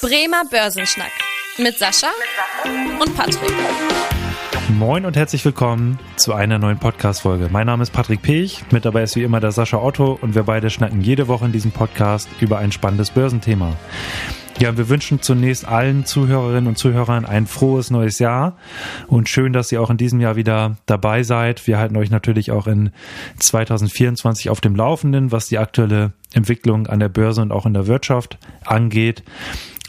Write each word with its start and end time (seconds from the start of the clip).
Bremer 0.00 0.44
Börsenschnack 0.48 1.10
mit 1.58 1.76
Sascha 1.76 2.06
und 3.00 3.16
Patrick. 3.16 3.52
Moin 4.78 5.04
und 5.04 5.16
herzlich 5.16 5.44
willkommen 5.44 5.98
zu 6.14 6.34
einer 6.34 6.60
neuen 6.60 6.78
Podcast-Folge. 6.78 7.48
Mein 7.50 7.66
Name 7.66 7.82
ist 7.82 7.90
Patrick 7.90 8.22
Pech, 8.22 8.62
mit 8.70 8.84
dabei 8.84 9.02
ist 9.02 9.16
wie 9.16 9.24
immer 9.24 9.40
der 9.40 9.50
Sascha 9.50 9.78
Otto 9.78 10.16
und 10.20 10.36
wir 10.36 10.44
beide 10.44 10.70
schnacken 10.70 11.00
jede 11.00 11.26
Woche 11.26 11.46
in 11.46 11.52
diesem 11.52 11.72
Podcast 11.72 12.28
über 12.38 12.58
ein 12.58 12.70
spannendes 12.70 13.10
Börsenthema. 13.10 13.76
Ja, 14.60 14.76
wir 14.76 14.88
wünschen 14.88 15.20
zunächst 15.20 15.66
allen 15.66 16.04
Zuhörerinnen 16.04 16.68
und 16.68 16.78
Zuhörern 16.78 17.24
ein 17.24 17.48
frohes 17.48 17.90
neues 17.90 18.20
Jahr 18.20 18.56
und 19.08 19.28
schön, 19.28 19.52
dass 19.52 19.72
ihr 19.72 19.82
auch 19.82 19.90
in 19.90 19.96
diesem 19.96 20.20
Jahr 20.20 20.36
wieder 20.36 20.76
dabei 20.86 21.24
seid. 21.24 21.66
Wir 21.66 21.78
halten 21.78 21.96
euch 21.96 22.10
natürlich 22.10 22.52
auch 22.52 22.68
in 22.68 22.90
2024 23.38 24.50
auf 24.50 24.60
dem 24.60 24.76
Laufenden, 24.76 25.32
was 25.32 25.48
die 25.48 25.58
aktuelle 25.58 26.12
Entwicklung 26.34 26.86
an 26.86 27.00
der 27.00 27.08
Börse 27.08 27.42
und 27.42 27.52
auch 27.52 27.66
in 27.66 27.74
der 27.74 27.86
Wirtschaft 27.86 28.38
angeht. 28.64 29.22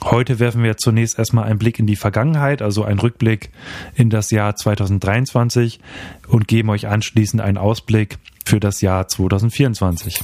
Heute 0.04 0.39
werfen 0.39 0.63
wir 0.63 0.77
zunächst 0.77 1.19
erstmal 1.19 1.46
einen 1.46 1.60
Blick 1.60 1.78
in 1.78 1.86
die 1.86 1.97
Vergangenheit, 1.97 2.61
also 2.61 2.83
einen 2.83 3.00
Rückblick 3.00 3.50
in 3.96 4.10
das 4.10 4.32
Jahr 4.32 4.56
2023 4.56 5.79
und 6.28 6.47
geben 6.47 6.69
euch 6.69 6.87
anschließend 6.87 7.42
einen 7.42 7.57
Ausblick 7.57 8.18
für 8.46 8.59
das 8.59 8.82
Jahr 8.82 9.07
2024. 9.07 10.21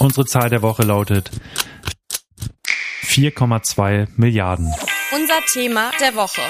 Unsere 0.00 0.26
Zahl 0.26 0.50
der 0.50 0.62
Woche 0.62 0.82
lautet 0.82 1.30
4,2 3.04 4.08
Milliarden. 4.16 4.72
Unser 5.14 5.40
Thema 5.52 5.90
der 6.00 6.14
Woche. 6.14 6.42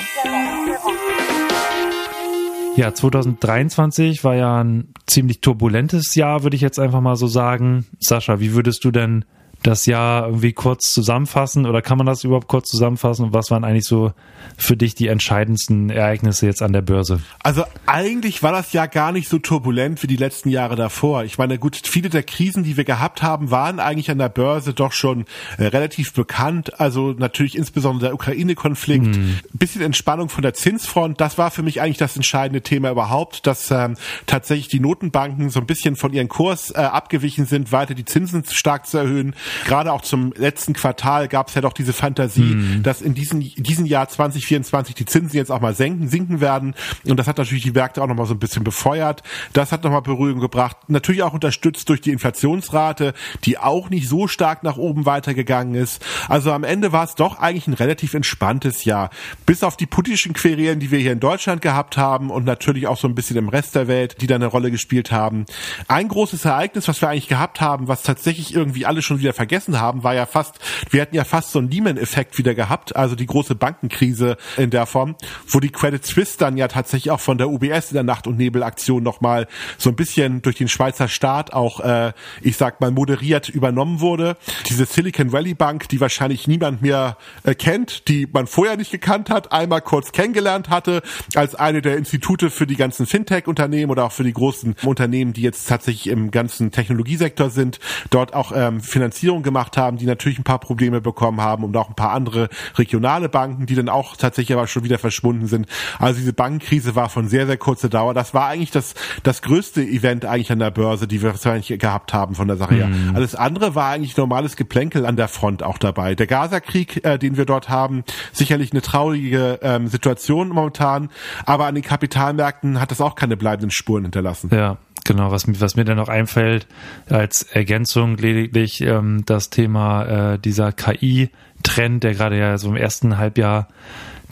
Ja, 2.77 2.93
2023 2.93 4.25
war 4.25 4.35
ja 4.35 4.61
ein 4.61 4.93
ziemlich 5.07 5.41
turbulentes 5.41 6.15
Jahr, 6.17 6.43
würde 6.43 6.57
ich 6.57 6.63
jetzt 6.63 6.81
einfach 6.81 7.01
mal 7.01 7.15
so 7.15 7.29
sagen. 7.29 7.87
Sascha, 8.01 8.41
wie 8.41 8.55
würdest 8.55 8.85
du 8.85 8.91
denn 8.91 9.25
das 9.65 9.87
Jahr 9.87 10.27
irgendwie 10.27 10.53
kurz 10.53 10.93
zusammenfassen 10.93 11.67
oder 11.67 11.83
kann 11.83 11.99
man 11.99 12.07
das 12.07 12.23
überhaupt 12.23 12.49
kurz 12.49 12.69
zusammenfassen? 12.69 13.25
Und 13.27 13.33
was 13.33 13.51
waren 13.51 13.65
eigentlich 13.65 13.87
so 13.87 14.13
für 14.57 14.77
dich 14.77 14.95
die 14.95 15.09
entscheidendsten 15.09 15.91
Ereignisse 15.91 16.47
jetzt 16.47 16.63
an 16.63 16.73
der 16.73 16.83
Börse? 16.83 17.21
Also 17.43 17.65
eigentlich 17.87 18.43
war 18.43 18.53
das 18.53 18.73
Jahr 18.73 18.89
gar 18.89 19.11
nicht 19.11 19.29
so 19.29 19.39
turbulent 19.39 20.03
wie 20.03 20.07
die 20.07 20.17
letzten 20.17 20.51
Jahre 20.51 20.77
davor. 20.77 21.25
Ich 21.25 21.39
meine, 21.39 21.59
gut, 21.59 21.81
viele 21.83 22.11
der 22.11 22.23
Krisen, 22.23 22.63
die 22.63 22.77
wir 22.77 22.85
gehabt 22.85 23.23
haben, 23.23 23.51
waren 23.51 23.81
eigentlich 23.81 24.11
an 24.11 24.19
der 24.19 24.29
Börse 24.29 24.75
doch 24.75 24.93
schon 24.93 25.25
äh, 25.57 25.65
relativ 25.65 26.13
bekannt. 26.13 26.79
Also 26.79 27.15
natürlich 27.17 27.57
insbesondere 27.57 28.09
der 28.09 28.15
Ukraine-Konflikt, 28.15 29.17
mhm. 29.17 29.39
bisschen 29.55 29.81
Entspannung 29.81 30.29
von 30.29 30.43
der 30.43 30.53
Zinsfront. 30.53 31.21
Das 31.21 31.39
war 31.39 31.51
für 31.51 31.63
mich 31.63 31.81
eigentlich 31.81 31.99
das 31.99 32.17
entscheidende 32.17 32.61
Thema 32.61 32.91
überhaupt, 32.91 33.47
dass 33.47 33.71
ähm, 33.71 33.97
tatsächlich 34.27 34.69
die 34.69 34.81
Notenbanken 34.81 35.49
so 35.49 35.61
ein 35.61 35.67
bisschen 35.67 35.97
von 35.97 36.13
ihrem 36.13 36.29
Kurs 36.29 36.71
äh, 36.71 36.79
abgewichen 36.79 37.47
sind, 37.47 37.73
weiter 37.73 37.95
die 37.95 38.05
Zinsen 38.05 38.45
stark 38.45 38.87
zu 38.87 38.99
erhöhen. 38.99 39.35
Gerade 39.65 39.93
auch 39.93 40.03
zum 40.03 40.33
letzten 40.37 40.73
Quartal 40.75 41.29
gab 41.29 41.49
es 41.49 41.55
ja 41.55 41.61
doch 41.61 41.73
diese 41.73 41.93
Fantasie, 41.93 42.55
mhm. 42.55 42.83
dass 42.83 43.03
in 43.03 43.15
diesem, 43.15 43.41
diesem 43.41 43.87
Jahr 43.87 44.09
2024 44.09 44.95
die 44.95 45.07
Zinsen 45.07 45.37
jetzt 45.37 45.51
auch 45.51 45.61
mal 45.61 45.75
senken, 45.75 46.09
sinken 46.09 46.41
werden. 46.41 46.75
Und 47.05 47.19
das 47.19 47.27
hat 47.27 47.39
natürlich 47.39 47.65
die 47.65 47.73
Märkte 47.73 48.03
auch 48.03 48.07
nochmal 48.07 48.27
so 48.27 48.35
ein 48.35 48.39
bisschen 48.39 48.65
befeuert. 48.65 49.23
Das 49.53 49.73
hat 49.73 49.85
nochmal 49.85 50.03
Beruhigung 50.03 50.41
gebracht. 50.41 50.77
Natürlich 50.89 51.23
auch 51.23 51.33
unterstützt 51.33 51.89
durch 51.89 52.01
die 52.01 52.11
Inflationsrate, 52.11 53.15
die 53.45 53.59
auch 53.59 53.91
nicht 53.91 54.09
so 54.09 54.29
stark 54.29 54.63
nach 54.63 54.77
oben 54.77 55.07
weitergegangen 55.07 55.75
ist. 55.75 56.05
Also 56.29 56.53
am 56.53 56.65
Ende 56.65 56.93
war 56.93 57.05
es 57.05 57.15
doch 57.15 57.39
eigentlich 57.39 57.67
ein 57.67 57.75
relativ 57.75 58.15
entspanntes 58.15 58.85
Jahr. 58.85 59.11
Bis 59.47 59.63
auf 59.63 59.77
die 59.77 59.87
politischen 59.87 60.33
Querelen, 60.33 60.81
die 60.81 60.91
wir 60.91 60.99
hier 60.99 61.13
in 61.13 61.21
Deutschland 61.21 61.63
gehabt 61.63 61.97
haben 61.97 62.31
und 62.31 62.45
natürlich 62.45 62.87
auch 62.87 62.99
so 62.99 63.09
ein 63.09 63.15
bisschen 63.15 63.37
im 63.37 63.49
Rest 63.49 63.75
der 63.75 63.89
Welt, 63.89 64.21
die 64.21 64.27
da 64.27 64.35
eine 64.35 64.47
Rolle 64.47 64.71
gespielt 64.71 65.13
haben. 65.13 65.47
Ein 65.89 66.09
großes 66.09 66.45
Ereignis, 66.45 66.89
was 66.89 67.01
wir 67.01 67.09
eigentlich 67.09 67.29
gehabt 67.29 67.61
haben, 67.61 67.89
was 67.89 68.03
tatsächlich 68.03 68.55
irgendwie 68.55 68.87
alle 68.87 69.03
schon 69.03 69.21
wieder 69.21 69.33
vergessen 69.33 69.44
haben, 69.81 70.03
war 70.03 70.15
ja 70.15 70.27
fast, 70.27 70.59
wir 70.91 71.03
hatten 71.03 71.15
ja 71.15 71.25
fast 71.25 71.53
so 71.53 71.59
einen 71.59 71.71
Lehman-Effekt 71.71 72.39
wieder 72.39 72.55
gehabt, 72.55 72.97
also 72.97 73.15
die 73.15 73.27
große 73.27 73.55
Bankenkrise 73.55 74.37
in 74.57 74.71
der 74.71 74.87
Form, 74.87 75.17
wo 75.49 75.61
die 75.61 75.71
Credit 75.71 76.05
Suisse 76.05 76.39
dann 76.39 76.57
ja 76.57 76.69
tatsächlich 76.69 77.11
auch 77.11 77.21
von 77.21 77.39
der 77.39 77.49
UBS 77.49 77.91
in 77.91 77.95
der 77.95 78.03
Nacht- 78.03 78.27
und 78.27 78.37
Nebelaktion 78.37 79.03
nochmal 79.03 79.47
so 79.79 79.91
ein 79.91 79.97
bisschen 79.97 80.43
durch 80.43 80.57
den 80.57 80.69
Schweizer 80.69 81.09
Staat 81.09 81.53
auch, 81.53 81.81
äh, 81.81 82.13
ich 82.43 82.57
sag 82.57 82.81
mal, 82.81 82.91
moderiert 82.91 83.49
übernommen 83.49 84.01
wurde. 84.01 84.37
Diese 84.69 84.87
Silicon 84.87 85.33
Valley 85.33 85.55
Bank, 85.55 85.89
die 85.89 86.01
wahrscheinlich 86.01 86.47
niemand 86.47 86.83
mehr 86.83 87.17
äh, 87.43 87.55
kennt, 87.55 88.09
die 88.09 88.29
man 88.33 88.47
vorher 88.47 88.77
nicht 88.77 88.91
gekannt 88.91 89.31
hat, 89.31 89.53
einmal 89.53 89.81
kurz 89.81 90.13
kennengelernt 90.13 90.71
hatte, 90.71 91.03
als 91.35 91.55
eine 91.55 91.83
der 91.83 91.97
Institute 91.97 92.51
für 92.51 92.67
die 92.67 92.77
ganzen 92.77 93.07
Fintech-Unternehmen 93.07 93.91
oder 93.91 94.05
auch 94.05 94.13
für 94.13 94.25
die 94.25 94.33
großen 94.33 94.77
Unternehmen, 94.85 95.33
die 95.33 95.43
jetzt 95.43 95.69
tatsächlich 95.69 96.09
im 96.09 96.31
ganzen 96.31 96.71
Technologiesektor 96.71 97.51
sind, 97.51 97.81
dort 98.11 98.35
auch 98.35 98.53
ähm, 98.55 98.81
Finanzierung 98.81 99.34
Finanzierung 99.35 99.43
gemacht 99.43 99.77
haben, 99.77 99.97
die 99.97 100.07
natürlich 100.07 100.39
ein 100.39 100.45
paar 100.45 100.59
Probleme 100.59 101.01
bekommen 101.01 101.41
haben 101.41 101.65
und 101.65 101.77
auch 101.77 101.89
ein 101.89 101.95
paar 101.95 102.13
andere 102.13 102.49
regionale 102.77 103.29
Banken, 103.29 103.67
die 103.67 103.75
dann 103.75 103.89
auch 103.89 104.17
tatsächlich 104.17 104.57
aber 104.57 104.67
schon 104.67 104.85
wieder 104.85 104.99
verschwunden 104.99 105.47
sind. 105.47 105.67
Also 105.99 106.21
diese 106.21 106.33
Bankenkrise 106.33 106.95
war 106.95 107.09
von 107.09 107.29
sehr, 107.29 107.47
sehr 107.47 107.57
kurzer 107.57 107.89
Dauer. 107.89 108.15
Das 108.15 108.35
war 108.35 108.47
eigentlich 108.49 108.71
das, 108.71 108.95
das 109.23 109.43
größte 109.43 109.83
Event 109.83 110.25
eigentlich 110.25 110.53
an 110.53 110.59
der 110.59 110.71
Börse, 110.71 111.07
die 111.07 111.23
wir 111.23 111.31
wahrscheinlich 111.31 111.79
gehabt 111.79 112.13
haben 112.13 112.35
von 112.35 112.49
der 112.49 112.57
Sache 112.57 112.75
her. 112.75 112.87
Mhm. 112.87 113.15
Alles 113.15 113.35
andere 113.35 113.75
war 113.75 113.91
eigentlich 113.91 114.17
normales 114.17 114.57
Geplänkel 114.57 115.07
an 115.07 115.17
der 115.17 115.29
Front 115.29 115.63
auch 115.63 115.79
dabei. 115.79 116.15
Der 116.15 116.27
Gaza-Krieg, 116.27 117.05
äh, 117.05 117.19
den 117.19 117.37
wir 117.37 117.45
dort 117.45 117.69
haben, 117.69 118.05
sicherlich 118.33 118.73
eine 118.73 118.83
traurige 118.83 119.59
ähm, 119.63 119.89
Situation 119.89 120.49
momentan, 120.49 121.11
aber 121.47 121.67
an 121.67 121.75
den 121.75 121.85
Kapitalmärkten 121.85 122.81
hat 122.81 122.91
das 122.91 123.01
auch 123.01 123.15
keine 123.15 123.37
bleibenden 123.37 123.71
Spuren 123.71 124.05
hinterlassen. 124.05 124.51
Ja, 124.53 124.79
Genau, 125.05 125.31
was, 125.31 125.45
was 125.61 125.77
mir 125.77 125.85
dann 125.85 125.99
noch 125.99 126.09
einfällt, 126.09 126.67
als 127.11 127.43
Ergänzung 127.43 128.17
lediglich 128.17 128.81
ähm, 128.81 129.23
das 129.27 129.51
Thema 129.51 130.33
äh, 130.33 130.39
dieser 130.39 130.73
KI-Trend, 130.73 132.03
der 132.03 132.15
gerade 132.15 132.39
ja 132.39 132.57
so 132.57 132.71
im 132.71 132.77
ersten 132.77 133.19
Halbjahr 133.19 133.69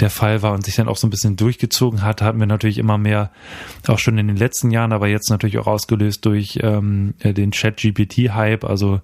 der 0.00 0.08
Fall 0.08 0.40
war 0.40 0.52
und 0.52 0.64
sich 0.64 0.76
dann 0.76 0.88
auch 0.88 0.96
so 0.96 1.06
ein 1.06 1.10
bisschen 1.10 1.36
durchgezogen 1.36 2.02
hat, 2.02 2.22
hatten 2.22 2.40
wir 2.40 2.46
natürlich 2.46 2.78
immer 2.78 2.96
mehr, 2.96 3.30
auch 3.86 3.98
schon 3.98 4.16
in 4.16 4.26
den 4.26 4.36
letzten 4.36 4.70
Jahren, 4.70 4.92
aber 4.92 5.08
jetzt 5.08 5.28
natürlich 5.28 5.58
auch 5.58 5.66
ausgelöst 5.66 6.24
durch 6.24 6.58
ähm, 6.62 7.12
äh, 7.20 7.34
den 7.34 7.52
Chat-GPT-Hype, 7.52 8.64
also 8.64 9.00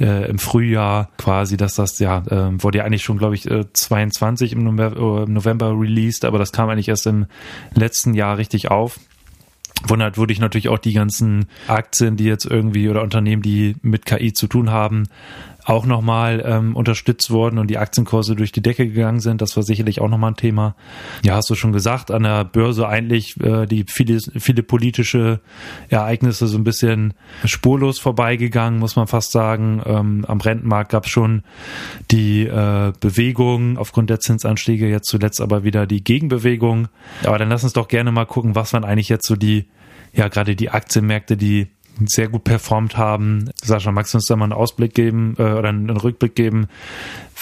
äh, 0.00 0.28
im 0.30 0.38
Frühjahr 0.38 1.10
quasi, 1.18 1.58
dass 1.58 1.74
das 1.74 1.98
ja, 1.98 2.18
äh, 2.28 2.62
wurde 2.62 2.78
ja 2.78 2.84
eigentlich 2.84 3.04
schon, 3.04 3.18
glaube 3.18 3.34
ich, 3.34 3.50
äh, 3.50 3.70
22 3.70 4.52
im 4.52 4.64
November, 4.64 5.20
äh, 5.20 5.24
im 5.24 5.34
November 5.34 5.78
released, 5.78 6.24
aber 6.24 6.38
das 6.38 6.52
kam 6.52 6.70
eigentlich 6.70 6.88
erst 6.88 7.06
im 7.06 7.26
letzten 7.74 8.14
Jahr 8.14 8.38
richtig 8.38 8.70
auf 8.70 8.98
wundert 9.86 10.18
wurde 10.18 10.32
ich 10.32 10.40
natürlich 10.40 10.68
auch 10.68 10.78
die 10.78 10.92
ganzen 10.92 11.46
Aktien, 11.66 12.16
die 12.16 12.24
jetzt 12.24 12.44
irgendwie 12.44 12.88
oder 12.88 13.02
Unternehmen, 13.02 13.42
die 13.42 13.76
mit 13.82 14.06
KI 14.06 14.32
zu 14.32 14.46
tun 14.46 14.70
haben, 14.70 15.08
auch 15.64 15.86
nochmal 15.86 16.42
ähm, 16.44 16.76
unterstützt 16.76 17.30
worden 17.30 17.58
und 17.58 17.68
die 17.68 17.78
Aktienkurse 17.78 18.36
durch 18.36 18.52
die 18.52 18.62
Decke 18.62 18.86
gegangen 18.86 19.20
sind. 19.20 19.40
Das 19.40 19.56
war 19.56 19.62
sicherlich 19.62 20.00
auch 20.00 20.08
nochmal 20.08 20.32
ein 20.32 20.36
Thema. 20.36 20.74
Ja, 21.24 21.36
hast 21.36 21.50
du 21.50 21.54
schon 21.54 21.72
gesagt, 21.72 22.10
an 22.10 22.22
der 22.22 22.44
Börse 22.44 22.88
eigentlich 22.88 23.40
äh, 23.40 23.66
die 23.66 23.84
viele, 23.88 24.18
viele 24.20 24.62
politische 24.62 25.40
Ereignisse 25.88 26.46
so 26.46 26.58
ein 26.58 26.64
bisschen 26.64 27.14
spurlos 27.44 27.98
vorbeigegangen, 27.98 28.78
muss 28.78 28.96
man 28.96 29.06
fast 29.06 29.32
sagen. 29.32 29.82
Ähm, 29.84 30.24
am 30.26 30.40
Rentenmarkt 30.40 30.90
gab 30.90 31.04
es 31.04 31.10
schon 31.10 31.42
die 32.10 32.46
äh, 32.46 32.92
Bewegung 33.00 33.78
aufgrund 33.78 34.10
der 34.10 34.20
Zinsanstiege, 34.20 34.88
jetzt 34.88 35.08
zuletzt 35.08 35.40
aber 35.40 35.64
wieder 35.64 35.86
die 35.86 36.02
Gegenbewegung. 36.02 36.88
Aber 37.24 37.38
dann 37.38 37.48
lass 37.48 37.64
uns 37.64 37.72
doch 37.72 37.88
gerne 37.88 38.12
mal 38.12 38.26
gucken, 38.26 38.54
was 38.54 38.72
waren 38.72 38.84
eigentlich 38.84 39.08
jetzt 39.08 39.26
so 39.26 39.36
die, 39.36 39.66
ja, 40.12 40.28
gerade 40.28 40.56
die 40.56 40.70
Aktienmärkte, 40.70 41.36
die 41.36 41.68
sehr 42.06 42.28
gut 42.28 42.44
performt 42.44 42.96
haben. 42.96 43.50
Sascha, 43.62 43.92
magst 43.92 44.14
du 44.14 44.18
uns 44.18 44.26
da 44.26 44.36
mal 44.36 44.44
einen 44.44 44.52
Ausblick 44.52 44.94
geben 44.94 45.34
äh, 45.38 45.42
oder 45.42 45.68
einen 45.68 45.90
Rückblick 45.90 46.34
geben, 46.34 46.68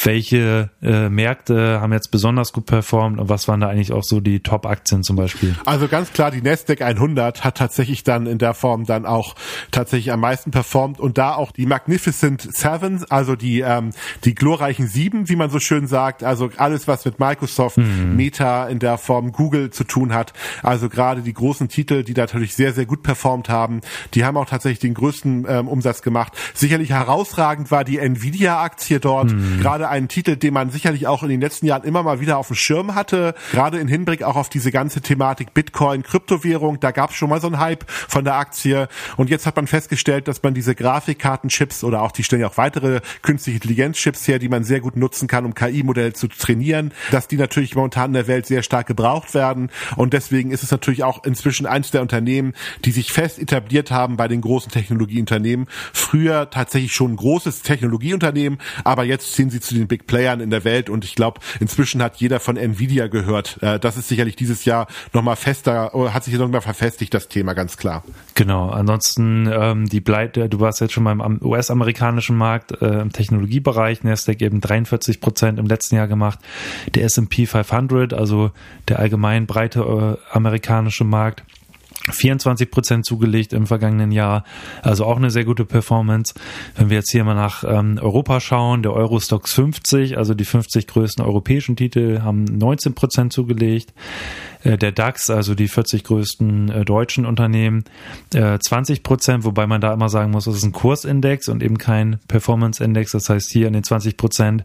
welche 0.05 0.71
äh, 0.81 1.09
Märkte 1.09 1.81
haben 1.81 1.93
jetzt 1.93 2.11
besonders 2.11 2.53
gut 2.53 2.67
performt 2.67 3.19
und 3.19 3.29
was 3.29 3.49
waren 3.49 3.61
da 3.61 3.69
eigentlich 3.69 3.93
auch 3.93 4.05
so 4.05 4.21
die 4.21 4.41
Top-Aktien 4.41 5.03
zum 5.03 5.17
Beispiel? 5.17 5.57
Also 5.65 5.89
ganz 5.89 6.13
klar, 6.13 6.31
die 6.31 6.41
Nasdaq 6.41 6.83
100 6.83 7.45
hat 7.45 7.57
tatsächlich 7.57 8.05
dann 8.05 8.27
in 8.27 8.39
der 8.39 8.55
Form 8.55 8.85
dann 8.85 9.07
auch 9.07 9.35
tatsächlich 9.71 10.13
am 10.13 10.21
meisten 10.21 10.51
performt 10.51 11.01
und 11.01 11.19
da 11.19 11.35
auch 11.35 11.51
die 11.51 11.67
Magnificent 11.67 12.43
Seven, 12.55 13.05
also 13.11 13.35
die 13.35 13.61
ähm, 13.61 13.91
die 14.25 14.35
glorreichen 14.35 14.87
Sieben, 14.87 15.29
wie 15.29 15.37
man 15.37 15.51
so 15.51 15.59
schön 15.59 15.87
sagt, 15.87 16.23
also 16.23 16.51
alles 16.57 16.87
was 16.87 17.05
mit 17.05 17.19
Microsoft, 17.19 17.79
mhm. 17.79 18.15
Meta 18.15 18.69
in 18.69 18.79
der 18.79 18.99
Form 18.99 19.33
Google 19.33 19.71
zu 19.71 19.85
tun 19.85 20.15
hat, 20.15 20.33
also 20.63 20.89
gerade 20.89 21.23
die 21.23 21.35
großen 21.35 21.69
Titel, 21.69 22.05
die 22.05 22.15
natürlich 22.15 22.55
sehr 22.55 22.73
sehr 22.73 22.87
gut 22.87 23.03
performt 23.03 23.49
haben, 23.49 23.81
die 24.15 24.25
haben 24.25 24.37
auch 24.37 24.47
tatsächlich 24.47 24.79
den 24.79 24.95
größten 24.95 25.47
ähm, 25.49 25.69
Umsatz 25.69 26.03
gemacht. 26.03 26.33
Sicherlich 26.55 26.91
herausragend 26.91 27.71
war 27.71 27.85
die 27.85 27.99
Nvidia 27.99 28.63
Aktie 28.63 29.01
dort, 29.01 29.33
mhm. 29.33 29.59
gerade 29.61 29.88
ein 29.89 30.09
Titel, 30.09 30.37
den 30.37 30.55
man 30.55 30.71
sicherlich 30.71 31.07
auch 31.07 31.23
in 31.23 31.29
den 31.29 31.41
letzten 31.41 31.67
Jahren 31.67 31.85
immer 31.85 32.03
mal 32.03 32.21
wieder 32.21 32.39
auf 32.39 32.49
dem 32.49 32.57
Schirm 32.57 32.95
hatte, 32.95 33.35
gerade 33.53 33.79
in 33.79 33.89
Hinblick 33.89 34.23
auch 34.23 34.37
auf 34.37 34.49
diese 34.49 34.71
ganze 34.71 35.01
Thematik 35.01 35.55
Bitcoin, 35.55 36.03
Kryptowährung, 36.03 36.81
da 36.81 36.91
gab 36.91 37.11
es 37.11 37.17
schon 37.17 37.31
mal 37.31 37.41
so 37.41 37.47
einen 37.47 37.59
Hype 37.59 37.85
von 37.91 38.25
der 38.25 38.37
Aktie. 38.37 38.89
Und 39.17 39.31
jetzt 39.31 39.47
hat 39.47 39.57
man 39.57 39.67
festgestellt, 39.67 40.29
dass 40.29 40.43
man 40.43 40.55
diese 40.55 40.75
Grafikkartenchips 40.75 41.85
oder 41.85 42.03
auch 42.03 42.13
die 42.13 42.25
stellen 42.25 42.43
ja 42.43 42.49
auch 42.49 42.57
weitere 42.57 43.01
künstliche 43.23 43.57
Intelligenzchips 43.57 44.27
her, 44.29 44.39
die 44.39 44.49
man 44.49 44.65
sehr 44.65 44.81
gut 44.81 44.97
nutzen 44.97 45.29
kann, 45.29 45.45
um 45.45 45.55
KI-Modelle 45.55 46.13
zu 46.13 46.29
trainieren, 46.29 46.93
dass 47.11 47.29
die 47.29 47.37
natürlich 47.37 47.75
momentan 47.75 48.11
in 48.11 48.15
der 48.15 48.27
Welt 48.27 48.47
sehr 48.47 48.63
stark 48.63 48.87
gebraucht 48.87 49.35
werden. 49.35 49.71
Und 49.97 50.13
deswegen 50.13 50.51
ist 50.51 50.63
es 50.63 50.71
natürlich 50.71 51.05
auch 51.05 51.25
inzwischen 51.25 51.67
eins 51.67 51.91
der 51.91 52.03
Unternehmen, 52.03 52.55
die 52.85 52.91
sich 52.91 53.13
fest 53.13 53.39
etabliert 53.39 53.91
haben 53.91 54.17
bei 54.17 54.29
den 54.29 54.41
großen 54.41 54.71
Technologieunternehmen. 54.71 55.67
Früher 55.93 56.51
tatsächlich 56.51 56.93
schon 56.93 57.13
ein 57.13 57.17
großes 57.17 57.63
Technologieunternehmen, 57.63 58.59
aber 58.85 59.05
jetzt 59.05 59.35
ziehen 59.35 59.51
sie 59.51 59.61
zu 59.61 59.75
den 59.79 59.89
Big 59.89 60.07
Playern 60.07 60.41
in 60.41 60.51
der 60.51 60.65
Welt 60.65 60.91
und 60.91 61.05
ich 61.05 61.15
glaube, 61.15 61.41
inzwischen 61.61 62.03
hat 62.03 62.17
jeder 62.17 62.41
von 62.41 62.57
Nvidia 62.57 63.07
gehört. 63.07 63.59
Äh, 63.63 63.79
das 63.79 63.97
ist 63.97 64.09
sicherlich 64.09 64.37
dieses 64.37 64.65
Jahr 64.65 64.87
nochmal 65.13 65.37
fester, 65.37 65.93
hat 66.13 66.25
sich 66.25 66.35
nochmal 66.35 66.61
verfestigt, 66.61 67.15
das 67.15 67.29
Thema, 67.29 67.55
ganz 67.55 67.77
klar. 67.77 68.05
Genau, 68.35 68.71
ansonsten 68.71 69.51
ähm, 69.53 69.89
die 69.89 70.01
bleibt, 70.01 70.37
du 70.37 70.61
warst 70.61 70.81
jetzt 70.81 70.93
schon 70.93 71.05
beim 71.05 71.41
US-amerikanischen 71.43 72.37
Markt 72.37 72.81
äh, 72.83 73.01
im 73.01 73.13
Technologiebereich, 73.13 74.05
Nasdaq 74.05 74.41
eben 74.43 74.61
43 74.61 75.21
Prozent 75.21 75.59
im 75.59 75.67
letzten 75.67 75.97
Jahr 75.97 76.09
gemacht, 76.09 76.39
der 76.95 77.05
S&P 77.05 77.47
500, 77.47 78.13
also 78.15 78.51
der 78.89 78.99
allgemein 78.99 79.47
breite 79.47 79.81
äh, 79.81 80.35
amerikanische 80.35 81.05
Markt 81.05 81.45
24 82.11 82.71
Prozent 82.71 83.07
zugelegt 83.07 83.53
im 83.53 83.67
vergangenen 83.67 84.13
Jahr, 84.13 84.45
also 84.83 85.05
auch 85.05 85.17
eine 85.17 85.31
sehr 85.31 85.45
gute 85.45 85.65
Performance. 85.65 86.35
Wenn 86.77 86.91
wir 86.91 86.99
jetzt 86.99 87.11
hier 87.11 87.25
mal 87.25 87.35
nach 87.35 87.65
ähm, 87.65 87.99
Europa 88.01 88.41
schauen, 88.41 88.83
der 88.83 88.93
Eurostox 88.93 89.53
50, 89.55 90.17
also 90.17 90.35
die 90.35 90.45
50 90.45 90.87
größten 90.87 91.25
europäischen 91.25 91.77
Titel, 91.77 92.21
haben 92.23 92.45
19 92.45 92.95
Prozent 92.95 93.33
zugelegt. 93.33 93.93
Äh, 94.63 94.79
der 94.79 94.93
DAX, 94.93 95.31
also 95.31 95.55
die 95.55 95.69
40 95.69 96.05
größten 96.05 96.71
äh, 96.71 96.85
deutschen 96.85 97.27
Unternehmen, 97.27 97.85
20 98.33 98.99
äh, 98.99 99.03
Prozent, 99.03 99.45
wobei 99.45 99.67
man 99.67 99.81
da 99.81 99.93
immer 99.93 100.09
sagen 100.09 100.31
muss, 100.31 100.45
das 100.45 100.57
ist 100.57 100.65
ein 100.65 100.73
Kursindex 100.73 101.49
und 101.49 101.63
eben 101.63 101.79
kein 101.79 102.19
Performance-Index. 102.29 103.13
Das 103.13 103.29
heißt, 103.29 103.51
hier 103.51 103.67
in 103.67 103.73
den 103.73 103.85
20 103.85 104.17
Prozent 104.17 104.65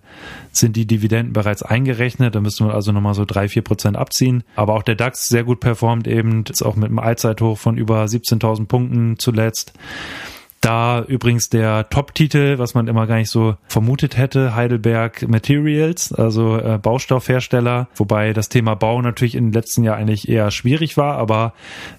sind 0.52 0.76
die 0.76 0.86
Dividenden 0.86 1.34
bereits 1.34 1.64
eingerechnet. 1.64 2.36
Da 2.36 2.42
müsste 2.42 2.64
man 2.64 2.74
also 2.74 2.92
nochmal 2.92 3.14
so 3.14 3.26
drei, 3.26 3.48
vier 3.48 3.62
Prozent 3.62 3.98
abziehen. 3.98 4.44
Aber 4.56 4.74
auch 4.74 4.84
der 4.84 4.96
DAX 4.96 5.28
sehr 5.28 5.44
gut 5.44 5.60
performt 5.60 6.08
eben, 6.08 6.44
ist 6.50 6.64
auch 6.64 6.76
mit 6.76 6.90
einem 6.90 7.00
Allzeithoch 7.00 7.58
von 7.58 7.78
über 7.78 8.04
17.000 8.06 8.66
Punkten 8.68 9.20
zuletzt. 9.20 9.74
Da 10.64 11.04
übrigens 11.04 11.50
der 11.50 11.90
Top-Titel, 11.90 12.58
was 12.58 12.74
man 12.74 12.88
immer 12.88 13.06
gar 13.06 13.18
nicht 13.18 13.30
so 13.30 13.58
vermutet 13.68 14.16
hätte, 14.16 14.56
Heidelberg 14.56 15.28
Materials, 15.28 16.14
also 16.14 16.58
äh, 16.58 16.80
Baustoffhersteller, 16.82 17.90
wobei 17.96 18.32
das 18.32 18.48
Thema 18.48 18.74
Bau 18.74 19.02
natürlich 19.02 19.34
den 19.34 19.52
letzten 19.52 19.84
Jahren 19.84 20.00
eigentlich 20.00 20.30
eher 20.30 20.52
schwierig 20.52 20.96
war, 20.96 21.18
aber 21.18 21.54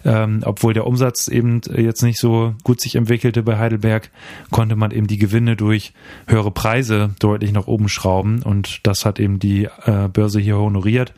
ähm, 0.06 0.40
obwohl 0.46 0.72
der 0.72 0.86
Umsatz 0.86 1.28
eben 1.28 1.60
jetzt 1.76 2.02
nicht 2.02 2.18
so 2.18 2.54
gut 2.64 2.80
sich 2.80 2.96
entwickelte 2.96 3.42
bei 3.42 3.58
Heidelberg, 3.58 4.10
konnte 4.50 4.76
man 4.76 4.92
eben 4.92 5.08
die 5.08 5.18
Gewinne 5.18 5.56
durch 5.56 5.92
höhere 6.26 6.50
Preise 6.50 7.10
deutlich 7.18 7.52
nach 7.52 7.66
oben 7.66 7.90
schrauben. 7.90 8.42
Und 8.42 8.80
das 8.84 9.04
hat 9.04 9.20
eben 9.20 9.40
die 9.40 9.68
äh, 9.84 10.08
Börse 10.10 10.40
hier 10.40 10.56
honoriert. 10.56 11.12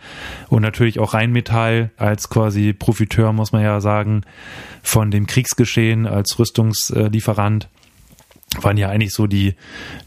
Und 0.48 0.62
natürlich 0.62 0.98
auch 0.98 1.14
Rheinmetall 1.14 1.92
als 1.96 2.28
quasi 2.28 2.72
Profiteur, 2.72 3.32
muss 3.32 3.52
man 3.52 3.62
ja 3.62 3.80
sagen, 3.80 4.22
von 4.82 5.12
dem 5.12 5.28
Kriegsgeschehen 5.28 6.06
als 6.06 6.38
Rüstungslieferant 6.40 7.35
waren 7.36 8.76
ja 8.76 8.88
eigentlich 8.88 9.12
so 9.12 9.26
die, 9.26 9.54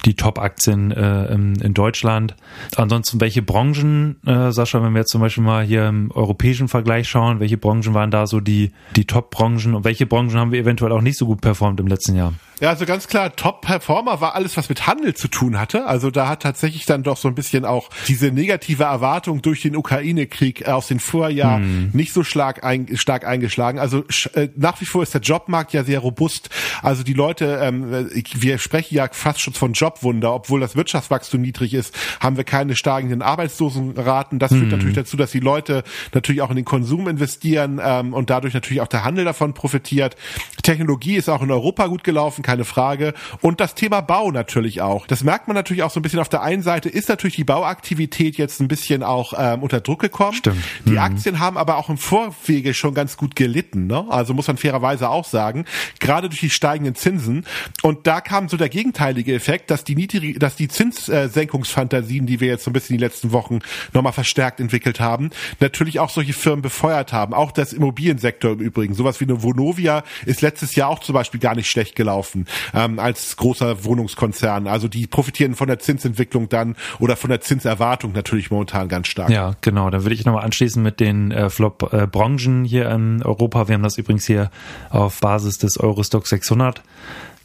die 0.05 0.15
Top-Aktien 0.15 0.91
äh, 0.91 1.25
in, 1.33 1.55
in, 1.55 1.73
Deutschland. 1.73 2.35
Ansonsten, 2.75 3.21
welche 3.21 3.41
Branchen, 3.41 4.15
äh, 4.25 4.51
Sascha, 4.51 4.81
wenn 4.81 4.93
wir 4.93 4.99
jetzt 4.99 5.11
zum 5.11 5.21
Beispiel 5.21 5.43
mal 5.43 5.63
hier 5.63 5.87
im 5.87 6.11
europäischen 6.11 6.67
Vergleich 6.67 7.07
schauen, 7.07 7.39
welche 7.39 7.57
Branchen 7.57 7.93
waren 7.93 8.11
da 8.11 8.27
so 8.27 8.39
die, 8.39 8.71
die 8.95 9.05
Top-Branchen 9.05 9.75
und 9.75 9.83
welche 9.83 10.05
Branchen 10.05 10.35
haben 10.35 10.51
wir 10.51 10.59
eventuell 10.59 10.91
auch 10.91 11.01
nicht 11.01 11.17
so 11.17 11.25
gut 11.25 11.41
performt 11.41 11.79
im 11.79 11.87
letzten 11.87 12.15
Jahr? 12.15 12.33
Ja, 12.59 12.69
also 12.69 12.85
ganz 12.85 13.07
klar, 13.07 13.35
Top-Performer 13.35 14.19
war 14.19 14.35
alles, 14.35 14.57
was 14.57 14.67
mit 14.67 14.85
Handel 14.85 15.13
zu 15.13 15.29
tun 15.29 15.57
hatte. 15.57 15.85
Also 15.85 16.11
da 16.11 16.27
hat 16.27 16.41
tatsächlich 16.41 16.85
dann 16.85 17.03
doch 17.03 17.15
so 17.15 17.29
ein 17.29 17.35
bisschen 17.35 17.63
auch 17.63 17.89
diese 18.07 18.31
negative 18.31 18.83
Erwartung 18.83 19.41
durch 19.41 19.61
den 19.61 19.77
Ukraine-Krieg 19.77 20.67
aus 20.67 20.87
den 20.87 20.99
Vorjahren 20.99 21.63
hm. 21.63 21.89
nicht 21.93 22.11
so 22.11 22.23
stark, 22.23 22.65
ein, 22.65 22.97
stark 22.97 23.25
eingeschlagen. 23.25 23.79
Also 23.79 24.03
äh, 24.33 24.49
nach 24.57 24.81
wie 24.81 24.85
vor 24.85 25.03
ist 25.03 25.13
der 25.13 25.21
Jobmarkt 25.21 25.71
ja 25.71 25.85
sehr 25.85 25.99
robust. 25.99 26.49
Also 26.81 27.03
die 27.03 27.13
Leute, 27.13 27.59
ähm, 27.61 28.09
wir 28.11 28.57
sprechen 28.57 28.95
ja 28.95 29.07
fast 29.09 29.39
schon 29.39 29.53
von 29.53 29.71
Jobwunder, 29.71 30.33
obwohl 30.33 30.59
das 30.59 30.75
Wirtschaftswachstum 30.75 31.39
niedrig 31.39 31.73
ist, 31.73 31.95
haben 32.19 32.35
wir 32.35 32.43
keine 32.43 32.75
steigenden 32.75 33.21
Arbeitslosenraten. 33.21 34.37
Das 34.37 34.51
führt 34.51 34.63
hm. 34.63 34.69
natürlich 34.71 34.95
dazu, 34.95 35.15
dass 35.15 35.31
die 35.31 35.39
Leute 35.39 35.83
natürlich 36.13 36.41
auch 36.41 36.49
in 36.49 36.57
den 36.57 36.65
Konsum 36.65 37.07
investieren 37.07 37.79
ähm, 37.81 38.13
und 38.13 38.29
dadurch 38.29 38.53
natürlich 38.53 38.81
auch 38.81 38.87
der 38.87 39.05
Handel 39.05 39.23
davon 39.23 39.53
profitiert. 39.53 40.17
Technologie 40.61 41.15
ist 41.15 41.29
auch 41.29 41.41
in 41.41 41.51
Europa 41.51 41.87
gut 41.87 42.03
gelaufen 42.03 42.43
keine 42.49 42.65
Frage. 42.65 43.13
Und 43.41 43.59
das 43.59 43.75
Thema 43.75 44.01
Bau 44.01 44.31
natürlich 44.31 44.81
auch. 44.81 45.05
Das 45.05 45.23
merkt 45.23 45.47
man 45.47 45.53
natürlich 45.53 45.83
auch 45.83 45.91
so 45.91 45.99
ein 45.99 46.01
bisschen 46.01 46.19
auf 46.19 46.29
der 46.29 46.41
einen 46.41 46.63
Seite 46.63 46.89
ist 46.89 47.07
natürlich 47.07 47.35
die 47.35 47.43
Bauaktivität 47.43 48.37
jetzt 48.37 48.59
ein 48.59 48.67
bisschen 48.67 49.03
auch 49.03 49.33
ähm, 49.37 49.61
unter 49.61 49.81
Druck 49.81 49.99
gekommen. 49.99 50.33
Stimmt. 50.33 50.63
Die 50.85 50.93
mhm. 50.93 50.97
Aktien 50.97 51.39
haben 51.39 51.59
aber 51.59 51.77
auch 51.77 51.89
im 51.89 51.99
Vorwege 51.99 52.73
schon 52.73 52.95
ganz 52.95 53.17
gut 53.17 53.35
gelitten. 53.35 53.85
Ne? 53.85 54.03
Also 54.09 54.33
muss 54.33 54.47
man 54.47 54.57
fairerweise 54.57 55.09
auch 55.09 55.25
sagen, 55.25 55.65
gerade 55.99 56.27
durch 56.27 56.39
die 56.39 56.49
steigenden 56.49 56.95
Zinsen. 56.95 57.45
Und 57.83 58.07
da 58.07 58.19
kam 58.19 58.49
so 58.49 58.57
der 58.57 58.69
gegenteilige 58.69 59.35
Effekt, 59.35 59.69
dass 59.69 59.83
die 59.83 59.95
niedrige, 59.95 60.39
dass 60.39 60.55
die 60.55 60.69
Zinssenkungsfantasien, 60.69 62.25
die 62.25 62.39
wir 62.39 62.47
jetzt 62.47 62.63
so 62.63 62.71
ein 62.71 62.73
bisschen 62.73 62.97
die 62.97 63.03
letzten 63.03 63.31
Wochen 63.31 63.59
nochmal 63.93 64.13
verstärkt 64.13 64.59
entwickelt 64.59 64.99
haben, 64.99 65.29
natürlich 65.59 65.99
auch 65.99 66.09
solche 66.09 66.33
Firmen 66.33 66.63
befeuert 66.63 67.13
haben. 67.13 67.35
Auch 67.35 67.51
das 67.51 67.73
Immobiliensektor 67.73 68.53
im 68.53 68.59
Übrigen. 68.59 68.95
Sowas 68.95 69.19
wie 69.19 69.25
eine 69.25 69.43
Vonovia 69.43 70.03
ist 70.25 70.41
letztes 70.41 70.73
Jahr 70.73 70.89
auch 70.89 70.99
zum 70.99 71.13
Beispiel 71.13 71.39
gar 71.39 71.53
nicht 71.53 71.69
schlecht 71.69 71.95
gelaufen 71.95 72.38
kaufen 72.39 72.45
ähm, 72.73 72.99
als 72.99 73.37
großer 73.37 73.83
Wohnungskonzern. 73.83 74.67
Also 74.67 74.87
die 74.87 75.07
profitieren 75.07 75.55
von 75.55 75.67
der 75.67 75.79
Zinsentwicklung 75.79 76.49
dann 76.49 76.75
oder 76.99 77.15
von 77.15 77.29
der 77.29 77.41
Zinserwartung 77.41 78.11
natürlich 78.13 78.51
momentan 78.51 78.87
ganz 78.87 79.07
stark. 79.07 79.29
Ja, 79.29 79.55
genau. 79.61 79.89
Da 79.89 80.03
würde 80.03 80.15
ich 80.15 80.25
nochmal 80.25 80.43
anschließen 80.45 80.81
mit 80.81 80.99
den 80.99 81.31
äh, 81.31 81.49
Flop-Branchen 81.49 82.65
äh, 82.65 82.67
hier 82.67 82.89
in 82.91 83.23
Europa. 83.23 83.67
Wir 83.67 83.75
haben 83.75 83.83
das 83.83 83.97
übrigens 83.97 84.25
hier 84.25 84.51
auf 84.89 85.19
Basis 85.19 85.57
des 85.57 85.79
Eurostock 85.79 86.27
600 86.27 86.81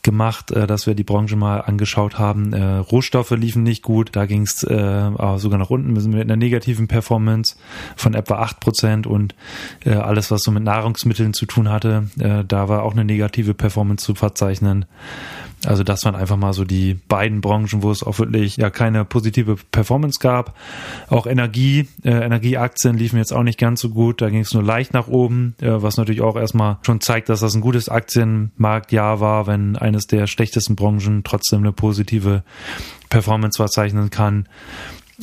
gemacht, 0.05 0.53
äh, 0.53 0.69
dass 0.69 0.87
wir 0.87 0.95
die 0.95 1.03
Branche 1.03 1.35
mal 1.35 1.59
angeschaut 1.61 2.19
haben. 2.19 2.53
Äh, 2.53 2.77
Rohstoffe 2.77 3.33
liefen 3.33 3.65
nicht 3.65 3.83
gut, 3.83 4.11
da 4.13 4.27
ging 4.27 4.43
es 4.43 4.63
äh, 4.63 5.11
sogar 5.37 5.59
nach 5.59 5.71
unten 5.71 5.93
mit 5.93 6.23
einer 6.23 6.37
negativen 6.37 6.87
Performance 6.87 7.57
von 7.97 8.15
etwa 8.15 8.37
acht 8.37 8.61
Prozent 8.61 9.09
und 9.09 9.35
äh, 9.85 9.95
alles, 9.95 10.31
was 10.31 10.43
so 10.43 10.53
mit 10.53 10.63
Nahrungsmitteln 10.63 11.35
zu 11.35 11.47
tun 11.47 11.69
hatte, 11.69 12.09
äh, 12.19 12.45
da 12.47 12.69
war 12.69 12.85
auch 12.85 12.93
eine 12.93 13.05
negative 13.05 13.55
Performance 13.55 14.05
zu 14.05 14.15
verzeichnen. 14.15 14.85
Also 15.67 15.83
das 15.83 16.05
waren 16.05 16.15
einfach 16.15 16.37
mal 16.37 16.53
so 16.53 16.65
die 16.65 16.95
beiden 16.95 17.41
Branchen, 17.41 17.83
wo 17.83 17.91
es 17.91 18.03
auch 18.03 18.19
wirklich 18.19 18.57
ja 18.57 18.71
keine 18.71 19.05
positive 19.05 19.57
Performance 19.71 20.19
gab. 20.21 20.57
Auch 21.09 21.27
Energie, 21.27 21.89
äh, 22.05 22.11
Energieaktien 22.11 22.97
liefen 22.97 23.19
jetzt 23.19 23.33
auch 23.33 23.43
nicht 23.43 23.59
ganz 23.59 23.81
so 23.81 23.91
gut. 23.91 24.21
Da 24.21 24.31
ging 24.31 24.41
es 24.41 24.55
nur 24.55 24.63
leicht 24.63 24.93
nach 24.93 25.09
oben, 25.09 25.55
äh, 25.61 25.71
was 25.71 25.97
natürlich 25.97 26.23
auch 26.23 26.37
erstmal 26.37 26.79
schon 26.83 27.01
zeigt, 27.01 27.29
dass 27.29 27.41
das 27.41 27.55
ein 27.55 27.61
gutes 27.61 27.89
Aktienmarktjahr 27.89 29.21
war, 29.21 29.47
wenn 29.47 29.77
eines 29.77 30.07
der 30.07 30.27
schlechtesten 30.27 30.77
Branchen 30.77 31.23
trotzdem 31.25 31.61
eine 31.61 31.73
positive 31.73 32.43
Performance 33.09 33.57
verzeichnen 33.57 34.11
kann. 34.11 34.49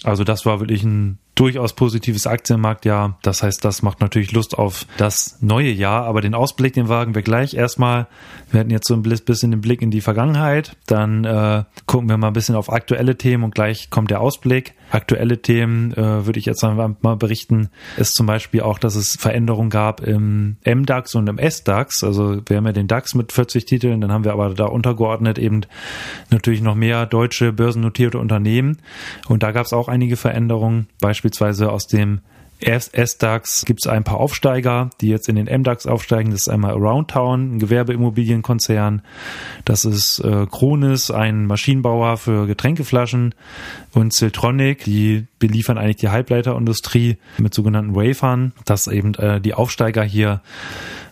Also 0.04 0.24
das 0.24 0.46
war 0.46 0.60
wirklich 0.60 0.84
ein 0.84 1.20
durchaus 1.36 1.74
positives 1.74 2.28
Aktienmarktjahr. 2.28 3.18
Das 3.22 3.42
heißt, 3.42 3.64
das 3.66 3.82
macht 3.82 4.02
natürlich 4.02 4.32
Lust 4.32 4.58
auf 4.58 4.86
das 4.98 5.38
neue 5.42 5.72
Jahr. 5.72 6.06
Aber 6.06 6.22
den 6.22 6.36
Ausblick, 6.36 6.74
den 6.74 6.90
wagen 6.90 7.16
wir 7.16 7.22
gleich. 7.22 7.54
Erstmal, 7.54 8.08
wir 8.52 8.60
hatten 8.60 8.70
jetzt 8.70 8.88
so 8.88 8.94
ein 8.94 9.02
bisschen 9.02 9.52
den 9.52 9.62
Blick 9.62 9.82
in 9.82 9.92
die 9.92 10.02
Vergangenheit. 10.02 10.76
Dann 10.86 11.26
äh, 11.26 11.64
gucken 11.88 12.10
wir 12.10 12.18
mal 12.18 12.28
ein 12.28 12.34
bisschen 12.34 12.56
auf 12.56 12.72
aktuelle 12.72 13.18
Themen 13.18 13.44
und 13.44 13.56
gleich 13.56 13.90
kommt 13.90 14.12
der 14.12 14.22
Ausblick. 14.22 14.76
Aktuelle 14.92 15.42
Themen 15.42 15.94
äh, 15.94 16.26
würde 16.26 16.38
ich 16.38 16.46
jetzt 16.46 16.62
mal 16.62 17.16
berichten, 17.16 17.70
ist 17.98 18.14
zum 18.14 18.26
Beispiel 18.26 18.62
auch, 18.62 18.78
dass 18.78 18.96
es 18.96 19.16
Veränderungen 19.18 19.70
gab 19.70 20.02
im 20.02 20.58
MDAX 20.66 21.16
und 21.16 21.28
im 21.28 21.40
SDAX. 21.40 22.04
Also 22.04 22.42
wir 22.46 22.58
haben 22.58 22.66
ja 22.66 22.74
den 22.74 22.88
DAX 22.88 23.16
mit 23.16 23.32
40 23.32 23.66
Titeln, 23.66 24.02
dann 24.02 24.12
haben 24.12 24.26
wir 24.26 24.34
aber 24.34 24.54
da 24.54 24.66
untergeordnet 24.66 25.40
eben 25.40 25.62
natürlich 26.30 26.62
noch 26.62 26.76
mehr 26.76 27.06
deutsche 27.06 27.54
börsennotierte 27.54 28.20
Unternehmen. 28.20 28.80
Und 29.28 29.44
da 29.44 29.54
gab 29.54 29.66
es 29.66 29.72
auch 29.72 29.88
einige 29.88 30.18
Veränderungen, 30.18 30.88
beispielsweise 31.00 31.31
aus 31.70 31.88
dem 31.88 32.22
S-DAX 32.62 33.66
gibt 33.66 33.82
es 33.84 33.88
ein 33.88 34.04
paar 34.04 34.20
Aufsteiger, 34.20 34.90
die 35.02 35.08
jetzt 35.08 35.28
in 35.28 35.36
den 35.36 35.48
M-DAX 35.48 35.88
aufsteigen. 35.88 36.32
Das 36.32 36.42
ist 36.42 36.48
einmal 36.50 36.72
Aroundtown, 36.72 37.56
ein 37.56 37.60
Gewerbeimmobilienkonzern. 37.60 39.02
Das 39.66 39.84
ist 39.86 40.20
äh, 40.20 40.46
Kronis, 40.46 41.12
ein 41.12 41.46
Maschinenbauer 41.48 42.18
für 42.18 42.48
Getränkeflaschen. 42.48 43.34
Und 43.94 44.14
Siltronic, 44.14 44.84
die 44.84 45.26
beliefern 45.40 45.78
eigentlich 45.78 45.98
die 45.98 46.10
Halbleiterindustrie 46.10 47.18
mit 47.38 47.54
sogenannten 47.54 47.96
Wafern. 47.96 48.54
Das 48.66 48.88
eben 48.88 49.16
äh, 49.16 49.42
die 49.42 49.54
Aufsteiger 49.54 50.04
hier. 50.04 50.42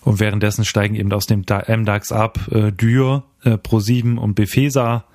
Und 0.01 0.19
währenddessen 0.19 0.65
steigen 0.65 0.95
eben 0.95 1.11
aus 1.11 1.25
dem 1.25 1.43
M-DAX 1.47 2.11
ab 2.11 2.39
äh, 2.51 2.71
Dürr, 2.71 3.23
äh, 3.43 3.51
Pro7 3.51 4.17
und 4.17 4.35
Befesa, 4.35 5.05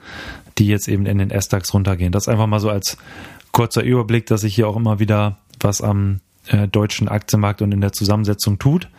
die 0.59 0.67
jetzt 0.67 0.89
eben 0.89 1.07
in 1.07 1.19
den 1.19 1.31
S-DAX 1.31 1.73
runtergehen. 1.75 2.13
Das 2.13 2.29
einfach 2.29 2.47
mal 2.47 2.61
so 2.61 2.71
als 2.71 2.99
kurzer 3.55 3.83
Überblick, 3.83 4.27
dass 4.27 4.45
ich 4.45 4.55
hier 4.55 4.69
auch 4.69 4.77
immer 4.77 4.99
wieder 4.99 5.39
was 5.61 5.81
am 5.81 6.21
äh, 6.49 6.69
deutschen 6.69 7.09
Aktienmarkt 7.09 7.63
und 7.63 7.73
in 7.73 7.81
der 7.81 7.93
Zusammensetzung 7.93 8.59
tut. 8.59 8.91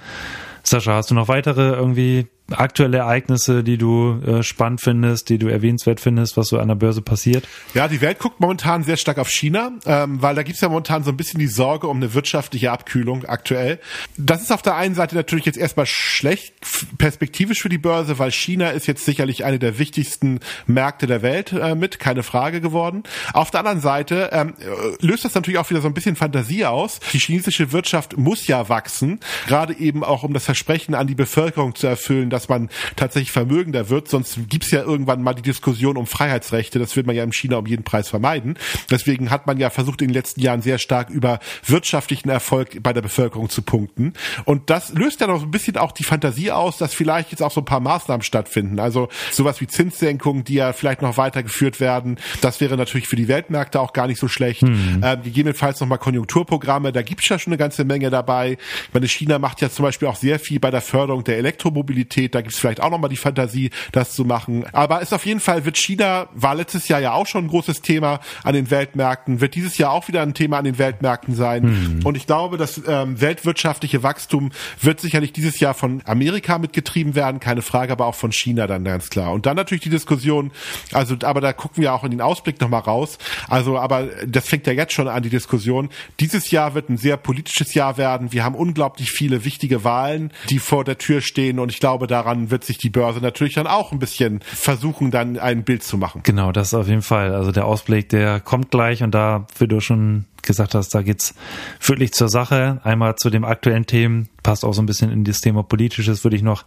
Sascha, 0.63 0.93
hast 0.93 1.11
du 1.11 1.15
noch 1.15 1.27
weitere 1.27 1.73
irgendwie 1.73 2.25
aktuelle 2.51 2.97
Ereignisse, 2.97 3.63
die 3.63 3.77
du 3.77 4.21
äh, 4.21 4.43
spannend 4.43 4.81
findest, 4.81 5.29
die 5.29 5.37
du 5.39 5.47
erwähnenswert 5.47 5.99
findest, 5.99 6.37
was 6.37 6.49
so 6.49 6.59
an 6.59 6.67
der 6.67 6.75
Börse 6.75 7.01
passiert? 7.01 7.47
Ja, 7.73 7.87
die 7.87 8.01
Welt 8.01 8.19
guckt 8.19 8.39
momentan 8.39 8.83
sehr 8.83 8.97
stark 8.97 9.17
auf 9.17 9.29
China, 9.29 9.71
ähm, 9.85 10.21
weil 10.21 10.35
da 10.35 10.43
gibt's 10.43 10.61
ja 10.61 10.69
momentan 10.69 11.03
so 11.03 11.11
ein 11.11 11.17
bisschen 11.17 11.39
die 11.39 11.47
Sorge 11.47 11.87
um 11.87 11.97
eine 11.97 12.13
wirtschaftliche 12.13 12.71
Abkühlung 12.71 13.25
aktuell. 13.25 13.79
Das 14.17 14.41
ist 14.41 14.51
auf 14.51 14.61
der 14.61 14.75
einen 14.75 14.93
Seite 14.93 15.15
natürlich 15.15 15.45
jetzt 15.45 15.57
erstmal 15.57 15.87
schlecht 15.87 16.53
perspektivisch 16.97 17.61
für 17.61 17.69
die 17.69 17.77
Börse, 17.79 18.19
weil 18.19 18.31
China 18.31 18.69
ist 18.69 18.85
jetzt 18.85 19.05
sicherlich 19.05 19.43
eine 19.43 19.57
der 19.57 19.79
wichtigsten 19.79 20.39
Märkte 20.67 21.07
der 21.07 21.23
Welt 21.23 21.51
äh, 21.51 21.73
mit, 21.73 21.99
keine 21.99 22.21
Frage 22.21 22.61
geworden. 22.61 23.03
Auf 23.33 23.49
der 23.49 23.61
anderen 23.61 23.81
Seite 23.81 24.29
ähm, 24.31 24.53
löst 25.01 25.25
das 25.25 25.33
natürlich 25.33 25.57
auch 25.57 25.69
wieder 25.71 25.81
so 25.81 25.87
ein 25.87 25.93
bisschen 25.95 26.15
Fantasie 26.15 26.65
aus. 26.65 26.99
Die 27.11 27.19
chinesische 27.19 27.71
Wirtschaft 27.71 28.17
muss 28.17 28.45
ja 28.45 28.69
wachsen, 28.69 29.19
gerade 29.47 29.73
eben 29.73 30.03
auch 30.03 30.21
um 30.21 30.33
das 30.33 30.45
Versprechen 30.45 30.93
an 30.93 31.07
die 31.07 31.15
Bevölkerung 31.15 31.73
zu 31.73 31.87
erfüllen, 31.87 32.29
dass 32.35 32.49
man 32.49 32.69
tatsächlich 32.95 33.31
vermögender 33.31 33.89
wird. 33.89 34.09
Sonst 34.09 34.37
gibt's 34.49 34.71
ja 34.71 34.81
irgendwann 34.81 35.21
mal 35.21 35.33
die 35.33 35.41
Diskussion 35.41 35.97
um 35.97 36.05
Freiheitsrechte. 36.05 36.79
Das 36.79 36.95
will 36.95 37.03
man 37.03 37.15
ja 37.15 37.23
in 37.23 37.31
China 37.31 37.57
um 37.57 37.65
jeden 37.65 37.83
Preis 37.83 38.09
vermeiden. 38.09 38.57
Deswegen 38.89 39.31
hat 39.31 39.47
man 39.47 39.57
ja 39.57 39.69
versucht, 39.69 40.01
in 40.01 40.09
den 40.09 40.13
letzten 40.13 40.41
Jahren 40.41 40.61
sehr 40.61 40.77
stark 40.77 41.09
über 41.09 41.39
wirtschaftlichen 41.65 42.29
Erfolg 42.29 42.83
bei 42.83 42.93
der 42.93 43.01
Bevölkerung 43.01 43.49
zu 43.49 43.61
punkten. 43.61 44.13
Und 44.43 44.69
das 44.69 44.93
löst 44.93 45.21
ja 45.21 45.27
noch 45.27 45.43
ein 45.43 45.51
bisschen 45.51 45.77
auch 45.77 45.91
die 45.91 46.03
Fantasie 46.03 46.51
aus, 46.51 46.77
dass 46.77 46.93
vielleicht 46.93 47.31
jetzt 47.31 47.41
auch 47.41 47.51
so 47.51 47.61
ein 47.61 47.65
paar 47.65 47.79
Maßnahmen 47.79 48.23
stattfinden. 48.23 48.79
Also 48.79 49.07
sowas 49.31 49.61
wie 49.61 49.67
Zinssenkungen, 49.67 50.43
die 50.43 50.55
ja 50.55 50.73
vielleicht 50.73 51.01
noch 51.01 51.17
weitergeführt 51.17 51.79
werden. 51.79 52.17
Das 52.41 52.59
wäre 52.59 52.75
natürlich 52.75 53.07
für 53.07 53.15
die 53.15 53.27
Weltmärkte 53.27 53.79
auch 53.79 53.93
gar 53.93 54.07
nicht 54.07 54.19
so 54.19 54.27
schlecht. 54.27 54.63
Mhm. 54.63 55.01
Ähm, 55.03 55.23
gegebenenfalls 55.23 55.79
nochmal 55.79 55.99
Konjunkturprogramme. 55.99 56.91
Da 56.91 57.01
gibt's 57.01 57.29
ja 57.29 57.39
schon 57.39 57.53
eine 57.53 57.57
ganze 57.57 57.85
Menge 57.85 58.09
dabei. 58.09 58.57
Ich 58.87 58.93
meine, 58.93 59.07
China 59.07 59.39
macht 59.39 59.61
ja 59.61 59.69
zum 59.69 59.83
Beispiel 59.83 60.07
auch 60.07 60.15
sehr 60.15 60.39
viel 60.39 60.59
bei 60.59 60.71
der 60.71 60.81
Förderung 60.81 61.23
der 61.23 61.37
Elektromobilität. 61.37 62.24
Da 62.33 62.41
gibt's 62.41 62.57
vielleicht 62.57 62.81
auch 62.81 62.89
nochmal 62.89 63.09
die 63.09 63.17
Fantasie, 63.17 63.69
das 63.91 64.13
zu 64.13 64.25
machen. 64.25 64.65
Aber 64.71 65.01
ist 65.01 65.13
auf 65.13 65.25
jeden 65.25 65.39
Fall, 65.39 65.65
wird 65.65 65.77
China, 65.77 66.27
war 66.33 66.55
letztes 66.55 66.87
Jahr 66.87 66.99
ja 66.99 67.13
auch 67.13 67.27
schon 67.27 67.45
ein 67.45 67.49
großes 67.49 67.81
Thema 67.81 68.19
an 68.43 68.53
den 68.53 68.71
Weltmärkten, 68.71 69.41
wird 69.41 69.55
dieses 69.55 69.77
Jahr 69.77 69.91
auch 69.91 70.07
wieder 70.07 70.21
ein 70.21 70.33
Thema 70.33 70.57
an 70.57 70.65
den 70.65 70.77
Weltmärkten 70.77 71.35
sein. 71.35 71.63
Mhm. 71.63 72.05
Und 72.05 72.15
ich 72.15 72.25
glaube, 72.25 72.57
das 72.57 72.81
ähm, 72.87 73.19
weltwirtschaftliche 73.21 74.03
Wachstum 74.03 74.51
wird 74.81 74.99
sicherlich 74.99 75.33
dieses 75.33 75.59
Jahr 75.59 75.73
von 75.73 76.01
Amerika 76.05 76.57
mitgetrieben 76.57 77.15
werden, 77.15 77.39
keine 77.39 77.61
Frage, 77.61 77.91
aber 77.91 78.05
auch 78.05 78.15
von 78.15 78.31
China 78.31 78.67
dann 78.67 78.83
ganz 78.83 79.09
klar. 79.09 79.31
Und 79.33 79.45
dann 79.45 79.55
natürlich 79.55 79.83
die 79.83 79.89
Diskussion, 79.89 80.51
also, 80.91 81.15
aber 81.23 81.41
da 81.41 81.53
gucken 81.53 81.81
wir 81.81 81.93
auch 81.93 82.03
in 82.03 82.11
den 82.11 82.21
Ausblick 82.21 82.59
nochmal 82.61 82.81
raus. 82.81 83.17
Also, 83.47 83.77
aber 83.77 84.07
das 84.25 84.47
fängt 84.47 84.67
ja 84.67 84.73
jetzt 84.73 84.93
schon 84.93 85.07
an, 85.07 85.23
die 85.23 85.29
Diskussion. 85.29 85.89
Dieses 86.19 86.51
Jahr 86.51 86.73
wird 86.73 86.89
ein 86.89 86.97
sehr 86.97 87.17
politisches 87.17 87.73
Jahr 87.73 87.97
werden. 87.97 88.31
Wir 88.31 88.43
haben 88.43 88.55
unglaublich 88.55 89.11
viele 89.11 89.45
wichtige 89.45 89.83
Wahlen, 89.83 90.31
die 90.49 90.59
vor 90.59 90.83
der 90.83 90.97
Tür 90.97 91.21
stehen. 91.21 91.59
Und 91.59 91.71
ich 91.71 91.79
glaube, 91.79 92.07
daran 92.15 92.49
wird 92.49 92.63
sich 92.63 92.77
die 92.77 92.89
Börse 92.89 93.19
natürlich 93.19 93.55
dann 93.55 93.67
auch 93.67 93.91
ein 93.91 93.99
bisschen 93.99 94.39
versuchen, 94.41 95.11
dann 95.11 95.37
ein 95.37 95.63
Bild 95.63 95.83
zu 95.83 95.97
machen. 95.97 96.21
Genau, 96.23 96.53
das 96.53 96.73
auf 96.73 96.87
jeden 96.87 97.01
Fall. 97.01 97.33
Also 97.33 97.51
der 97.51 97.65
Ausblick, 97.65 98.07
der 98.07 98.39
kommt 98.39 98.71
gleich 98.71 99.03
und 99.03 99.11
da, 99.11 99.47
wie 99.59 99.67
du 99.67 99.81
schon 99.81 100.23
gesagt 100.41 100.75
hast, 100.75 100.95
da 100.95 101.01
geht's 101.01 101.35
wirklich 101.81 102.13
zur 102.13 102.29
Sache. 102.29 102.79
Einmal 102.83 103.15
zu 103.15 103.29
dem 103.29 103.43
aktuellen 103.43 103.85
Themen, 103.85 104.29
passt 104.43 104.63
auch 104.63 104.73
so 104.73 104.81
ein 104.81 104.85
bisschen 104.85 105.11
in 105.11 105.25
das 105.25 105.41
Thema 105.41 105.63
Politisches, 105.63 106.23
würde 106.23 106.37
ich 106.37 106.43
noch 106.43 106.63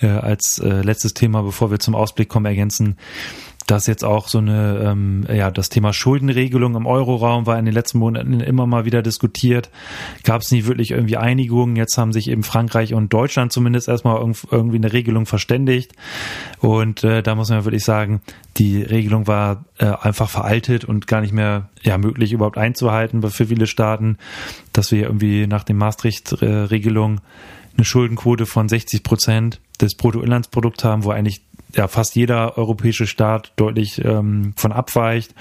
äh, 0.00 0.06
als 0.06 0.58
äh, 0.58 0.80
letztes 0.80 1.12
Thema, 1.12 1.42
bevor 1.42 1.70
wir 1.70 1.78
zum 1.78 1.94
Ausblick 1.94 2.30
kommen, 2.30 2.46
ergänzen 2.46 2.96
dass 3.68 3.86
jetzt 3.86 4.02
auch 4.02 4.28
so 4.28 4.38
eine, 4.38 4.82
ähm, 4.82 5.26
ja, 5.30 5.50
das 5.50 5.68
Thema 5.68 5.92
Schuldenregelung 5.92 6.74
im 6.74 6.86
Euroraum 6.86 7.44
war 7.44 7.58
in 7.58 7.66
den 7.66 7.74
letzten 7.74 7.98
Monaten 7.98 8.40
immer 8.40 8.66
mal 8.66 8.86
wieder 8.86 9.02
diskutiert. 9.02 9.68
Gab 10.24 10.40
es 10.40 10.50
nie 10.50 10.64
wirklich 10.64 10.92
irgendwie 10.92 11.18
Einigungen. 11.18 11.76
Jetzt 11.76 11.98
haben 11.98 12.14
sich 12.14 12.30
eben 12.30 12.44
Frankreich 12.44 12.94
und 12.94 13.12
Deutschland 13.12 13.52
zumindest 13.52 13.86
erstmal 13.86 14.16
irgendwie 14.50 14.76
eine 14.76 14.94
Regelung 14.94 15.26
verständigt. 15.26 15.92
Und 16.60 17.04
äh, 17.04 17.22
da 17.22 17.34
muss 17.34 17.50
man 17.50 17.66
wirklich 17.66 17.84
sagen, 17.84 18.22
die 18.56 18.80
Regelung 18.82 19.26
war 19.26 19.66
äh, 19.76 19.84
einfach 19.84 20.30
veraltet 20.30 20.86
und 20.86 21.06
gar 21.06 21.20
nicht 21.20 21.34
mehr 21.34 21.68
ja, 21.82 21.98
möglich 21.98 22.32
überhaupt 22.32 22.56
einzuhalten 22.56 23.22
für 23.30 23.46
viele 23.46 23.66
Staaten, 23.66 24.16
dass 24.72 24.92
wir 24.92 25.02
irgendwie 25.02 25.46
nach 25.46 25.64
dem 25.64 25.76
Maastricht-Regelung 25.76 27.20
eine 27.76 27.84
Schuldenquote 27.84 28.46
von 28.46 28.66
60 28.66 29.02
Prozent 29.02 29.60
des 29.78 29.94
Bruttoinlandsprodukts 29.94 30.84
haben, 30.84 31.04
wo 31.04 31.10
eigentlich 31.10 31.42
ja 31.74 31.88
fast 31.88 32.16
jeder 32.16 32.56
europäische 32.56 33.06
Staat 33.06 33.52
deutlich 33.56 34.02
ähm, 34.04 34.52
von 34.56 34.72
abweicht 34.72 35.34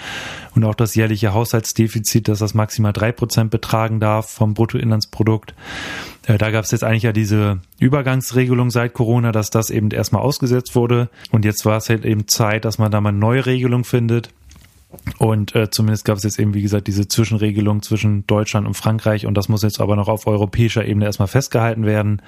und 0.56 0.64
auch 0.64 0.76
das 0.76 0.96
jährliche 0.96 1.34
Haushaltsdefizit, 1.34 2.28
dass 2.28 2.40
das 2.40 2.54
maximal 2.54 2.94
drei 2.94 3.12
Prozent 3.12 3.52
betragen 3.52 4.00
darf 4.00 4.30
vom 4.30 4.54
Bruttoinlandsprodukt. 4.54 5.54
Äh, 6.26 6.38
da 6.38 6.52
gab 6.52 6.66
es 6.66 6.72
jetzt 6.72 6.84
eigentlich 6.84 7.04
ja 7.04 7.14
diese 7.14 7.60
Übergangsregelung 7.80 8.70
seit 8.72 8.94
Corona, 8.94 9.32
dass 9.32 9.50
das 9.50 9.70
eben 9.70 9.92
erstmal 9.92 10.22
ausgesetzt 10.22 10.76
wurde 10.76 11.10
und 11.32 11.46
jetzt 11.46 11.66
war 11.66 11.78
es 11.78 11.90
halt 11.90 12.06
eben 12.06 12.28
Zeit, 12.28 12.66
dass 12.66 12.78
man 12.78 12.92
da 12.92 13.00
mal 13.02 13.10
eine 13.10 13.20
neue 13.20 13.46
Regelung 13.46 13.84
findet. 13.84 14.30
Und 15.18 15.54
äh, 15.54 15.70
zumindest 15.70 16.06
gab 16.06 16.18
es 16.18 16.24
jetzt 16.24 16.40
eben, 16.40 16.54
wie 16.54 16.62
gesagt, 16.62 16.88
diese 16.88 17.10
Zwischenregelung 17.10 17.82
zwischen 17.82 18.26
Deutschland 18.26 18.66
und 18.66 18.74
Frankreich 18.74 19.26
und 19.26 19.36
das 19.36 19.50
muss 19.50 19.62
jetzt 19.62 19.82
aber 19.82 19.98
noch 19.98 20.08
auf 20.08 20.28
europäischer 20.28 20.86
Ebene 20.86 21.06
erstmal 21.06 21.28
festgehalten 21.28 21.86
werden. 21.86 22.22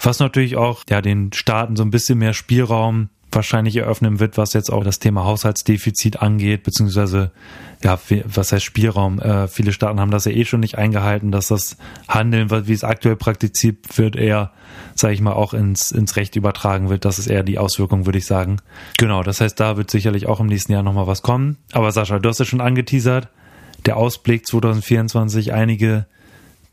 Was 0.00 0.20
natürlich 0.20 0.56
auch 0.56 0.84
ja 0.88 1.00
den 1.00 1.32
Staaten 1.32 1.76
so 1.76 1.82
ein 1.82 1.90
bisschen 1.90 2.18
mehr 2.18 2.34
Spielraum 2.34 3.08
wahrscheinlich 3.30 3.76
eröffnen 3.76 4.20
wird, 4.20 4.38
was 4.38 4.52
jetzt 4.52 4.70
auch 4.70 4.84
das 4.84 4.98
Thema 5.00 5.24
Haushaltsdefizit 5.24 6.22
angeht, 6.22 6.62
beziehungsweise 6.62 7.30
ja, 7.82 7.98
was 8.24 8.52
heißt 8.52 8.64
Spielraum? 8.64 9.20
Äh, 9.20 9.48
viele 9.48 9.72
Staaten 9.72 10.00
haben 10.00 10.10
das 10.10 10.24
ja 10.24 10.32
eh 10.32 10.44
schon 10.44 10.60
nicht 10.60 10.78
eingehalten, 10.78 11.30
dass 11.30 11.48
das 11.48 11.76
Handeln, 12.08 12.50
wie 12.50 12.72
es 12.72 12.84
aktuell 12.84 13.16
praktiziert 13.16 13.96
wird, 13.96 14.16
eher, 14.16 14.52
sage 14.94 15.14
ich 15.14 15.20
mal, 15.20 15.34
auch 15.34 15.54
ins, 15.54 15.92
ins 15.92 16.16
Recht 16.16 16.34
übertragen 16.36 16.88
wird. 16.88 17.04
Das 17.04 17.18
ist 17.18 17.28
eher 17.28 17.42
die 17.42 17.58
Auswirkung, 17.58 18.06
würde 18.06 18.18
ich 18.18 18.26
sagen. 18.26 18.56
Genau, 18.96 19.22
das 19.22 19.40
heißt, 19.40 19.60
da 19.60 19.76
wird 19.76 19.90
sicherlich 19.90 20.26
auch 20.26 20.40
im 20.40 20.46
nächsten 20.46 20.72
Jahr 20.72 20.82
nochmal 20.82 21.06
was 21.06 21.22
kommen. 21.22 21.58
Aber 21.72 21.92
Sascha, 21.92 22.18
du 22.18 22.28
hast 22.28 22.38
ja 22.38 22.44
schon 22.44 22.60
angeteasert, 22.60 23.28
der 23.86 23.96
Ausblick 23.96 24.46
2024, 24.46 25.52
einige 25.52 26.06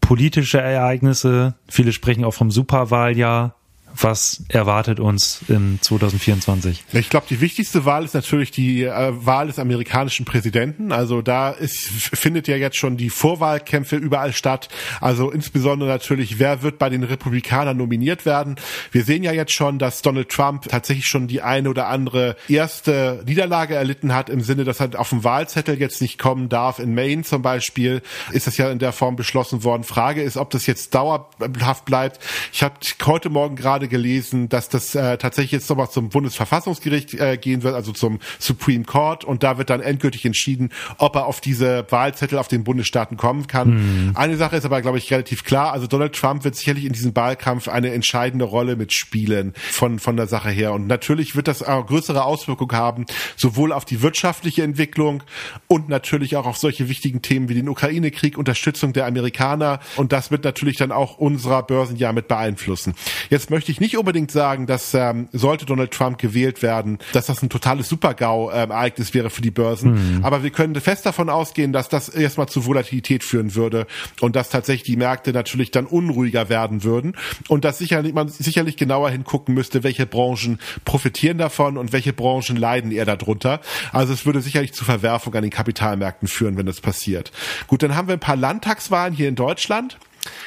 politische 0.06 0.62
Ereignisse. 0.62 1.56
Viele 1.68 1.92
sprechen 1.92 2.26
auch 2.26 2.34
vom 2.34 2.52
Superwahljahr 2.52 3.56
was 4.02 4.44
erwartet 4.50 5.00
uns 5.00 5.42
in 5.48 5.80
2024? 5.82 6.84
Ich 6.94 7.10
glaube, 7.10 7.26
die 7.30 7.42
wichtigste 7.42 7.86
Wahl 7.86 8.04
ist 8.04 8.14
natürlich 8.14 8.52
die 8.52 8.84
äh, 8.84 9.14
Wahl 9.26 9.48
des 9.48 9.60
amerikanischen 9.60 10.26
Präsidenten. 10.26 10.92
Also 10.92 11.22
da 11.22 11.52
ist, 11.52 11.80
findet 11.80 12.48
ja 12.48 12.56
jetzt 12.56 12.78
schon 12.78 12.98
die 12.98 13.10
Vorwahlkämpfe 13.10 13.96
überall 13.96 14.34
statt. 14.34 14.70
Also 15.02 15.32
insbesondere 15.32 15.90
natürlich, 15.90 16.40
wer 16.40 16.62
wird 16.62 16.78
bei 16.78 16.90
den 16.90 17.04
Republikanern 17.04 17.78
nominiert 17.78 18.26
werden. 18.26 18.56
Wir 18.92 19.04
sehen 19.04 19.24
ja 19.24 19.32
jetzt 19.32 19.54
schon, 19.54 19.80
dass 19.80 20.02
Donald 20.02 20.30
Trump 20.30 20.68
tatsächlich 20.68 21.06
schon 21.06 21.28
die 21.28 21.42
eine 21.42 21.70
oder 21.70 21.88
andere 21.88 22.36
erste 22.48 23.24
Niederlage 23.26 23.76
erlitten 23.76 24.14
hat, 24.14 24.30
im 24.30 24.42
Sinne, 24.42 24.64
dass 24.64 24.80
er 24.80 25.00
auf 25.00 25.10
dem 25.10 25.24
Wahlzettel 25.24 25.80
jetzt 25.80 26.02
nicht 26.02 26.20
kommen 26.20 26.50
darf. 26.50 26.80
In 26.80 26.94
Maine 26.94 27.24
zum 27.24 27.42
Beispiel 27.42 28.02
ist 28.32 28.48
das 28.48 28.58
ja 28.58 28.70
in 28.72 28.80
der 28.80 28.92
Form 28.92 29.16
beschlossen 29.16 29.64
worden. 29.64 29.84
Frage 29.84 30.22
ist, 30.22 30.38
ob 30.38 30.50
das 30.50 30.66
jetzt 30.66 30.94
dauerhaft 30.96 31.86
bleibt. 31.86 32.20
Ich 32.52 32.64
habe 32.64 32.76
heute 33.06 33.30
Morgen 33.30 33.56
gerade 33.56 33.85
gerade 33.86 33.88
gelesen, 33.88 34.50
dass 34.50 34.70
das 34.70 34.96
äh, 34.96 35.18
tatsächlich 35.18 35.52
jetzt 35.52 35.70
nochmal 35.70 35.90
zum 35.90 36.10
Bundesverfassungsgericht 36.10 37.14
äh, 37.16 37.38
gehen 37.38 37.64
wird, 37.64 37.76
also 37.76 37.92
zum 37.92 38.20
Supreme 38.40 38.84
Court 38.84 39.24
und 39.24 39.44
da 39.44 39.58
wird 39.58 39.70
dann 39.70 39.82
endgültig 39.82 40.26
entschieden, 40.26 40.70
ob 40.98 41.16
er 41.16 41.26
auf 41.26 41.42
diese 41.42 41.86
Wahlzettel 41.90 42.38
auf 42.38 42.48
den 42.48 42.64
Bundesstaaten 42.64 43.18
kommen 43.18 43.48
kann. 43.48 44.08
Mhm. 44.08 44.12
Eine 44.16 44.38
Sache 44.38 44.58
ist 44.58 44.66
aber, 44.66 44.82
glaube 44.82 44.98
ich, 44.98 45.12
relativ 45.12 45.44
klar. 45.44 45.74
Also 45.74 45.88
Donald 45.88 46.14
Trump 46.14 46.44
wird 46.44 46.56
sicherlich 46.56 46.86
in 46.86 46.94
diesem 46.94 47.16
Wahlkampf 47.16 47.68
eine 47.68 47.92
entscheidende 47.92 48.46
Rolle 48.46 48.76
mitspielen 48.76 49.54
von, 49.56 50.00
von 50.00 50.18
der 50.18 50.28
Sache 50.28 50.50
her. 50.50 50.74
Und 50.74 50.88
natürlich 50.88 51.36
wird 51.36 51.48
das 51.48 51.64
auch 51.64 51.86
größere 51.86 52.24
Auswirkungen 52.24 52.76
haben, 52.76 53.06
sowohl 53.36 53.72
auf 53.72 53.86
die 53.86 54.02
wirtschaftliche 54.02 54.64
Entwicklung 54.64 55.24
und 55.68 55.90
natürlich 55.90 56.36
auch 56.36 56.46
auf 56.46 56.58
solche 56.58 56.90
wichtigen 56.90 57.22
Themen 57.22 57.50
wie 57.50 57.54
den 57.54 57.70
Ukraine-Krieg, 57.70 58.38
Unterstützung 58.38 58.94
der 58.94 59.06
Amerikaner. 59.06 59.80
Und 59.96 60.12
das 60.12 60.32
wird 60.32 60.44
natürlich 60.44 60.78
dann 60.78 60.92
auch 60.92 61.18
unserer 61.18 61.64
Börsenjahr 61.64 62.14
mit 62.14 62.28
beeinflussen. 62.28 62.96
Jetzt 63.30 63.50
möchte 63.50 63.72
ich 63.72 63.75
ich 63.76 63.82
nicht 63.82 63.98
unbedingt 63.98 64.32
sagen, 64.32 64.68
dass 64.68 64.94
ähm, 64.94 65.28
sollte 65.34 65.66
Donald 65.66 65.92
Trump 65.92 66.18
gewählt 66.18 66.62
werden, 66.62 66.98
dass 67.12 67.26
das 67.26 67.44
ein 67.44 67.50
totales 67.50 67.90
Super-GAU-Ereignis 67.90 69.14
wäre 69.14 69.30
für 69.30 69.42
die 69.42 69.52
Börsen. 69.52 70.20
Mhm. 70.20 70.26
Aber 70.26 70.44
wir 70.44 70.50
können 70.50 70.76
fest 70.76 71.06
davon 71.06 71.30
ausgehen, 71.30 71.74
dass 71.74 71.90
das 71.90 72.08
erstmal 72.08 72.48
zu 72.48 72.66
Volatilität 72.66 73.24
führen 73.24 73.54
würde 73.54 73.86
und 74.22 74.38
dass 74.38 74.50
tatsächlich 74.50 74.84
die 74.84 74.96
Märkte 74.96 75.34
natürlich 75.34 75.72
dann 75.72 75.86
unruhiger 75.86 76.48
werden 76.48 76.84
würden 76.84 77.18
und 77.50 77.66
dass 77.66 77.78
sicherlich 77.80 78.14
man 78.14 78.30
sicherlich 78.30 78.78
genauer 78.78 79.10
hingucken 79.10 79.54
müsste, 79.54 79.84
welche 79.84 80.06
Branchen 80.06 80.60
profitieren 80.86 81.38
davon 81.38 81.78
und 81.78 81.92
welche 81.92 82.14
Branchen 82.14 82.56
leiden 82.56 82.92
eher 82.92 83.06
darunter. 83.06 83.60
Also 83.92 84.14
es 84.14 84.26
würde 84.26 84.40
sicherlich 84.40 84.72
zu 84.72 84.86
Verwerfung 84.86 85.36
an 85.36 85.42
den 85.42 85.52
Kapitalmärkten 85.52 86.30
führen, 86.30 86.56
wenn 86.56 86.66
das 86.66 86.80
passiert. 86.80 87.34
Gut, 87.68 87.84
dann 87.84 87.96
haben 87.96 88.08
wir 88.08 88.14
ein 88.14 88.22
paar 88.22 88.38
Landtagswahlen 88.38 89.14
hier 89.14 89.28
in 89.28 89.36
Deutschland. 89.36 89.98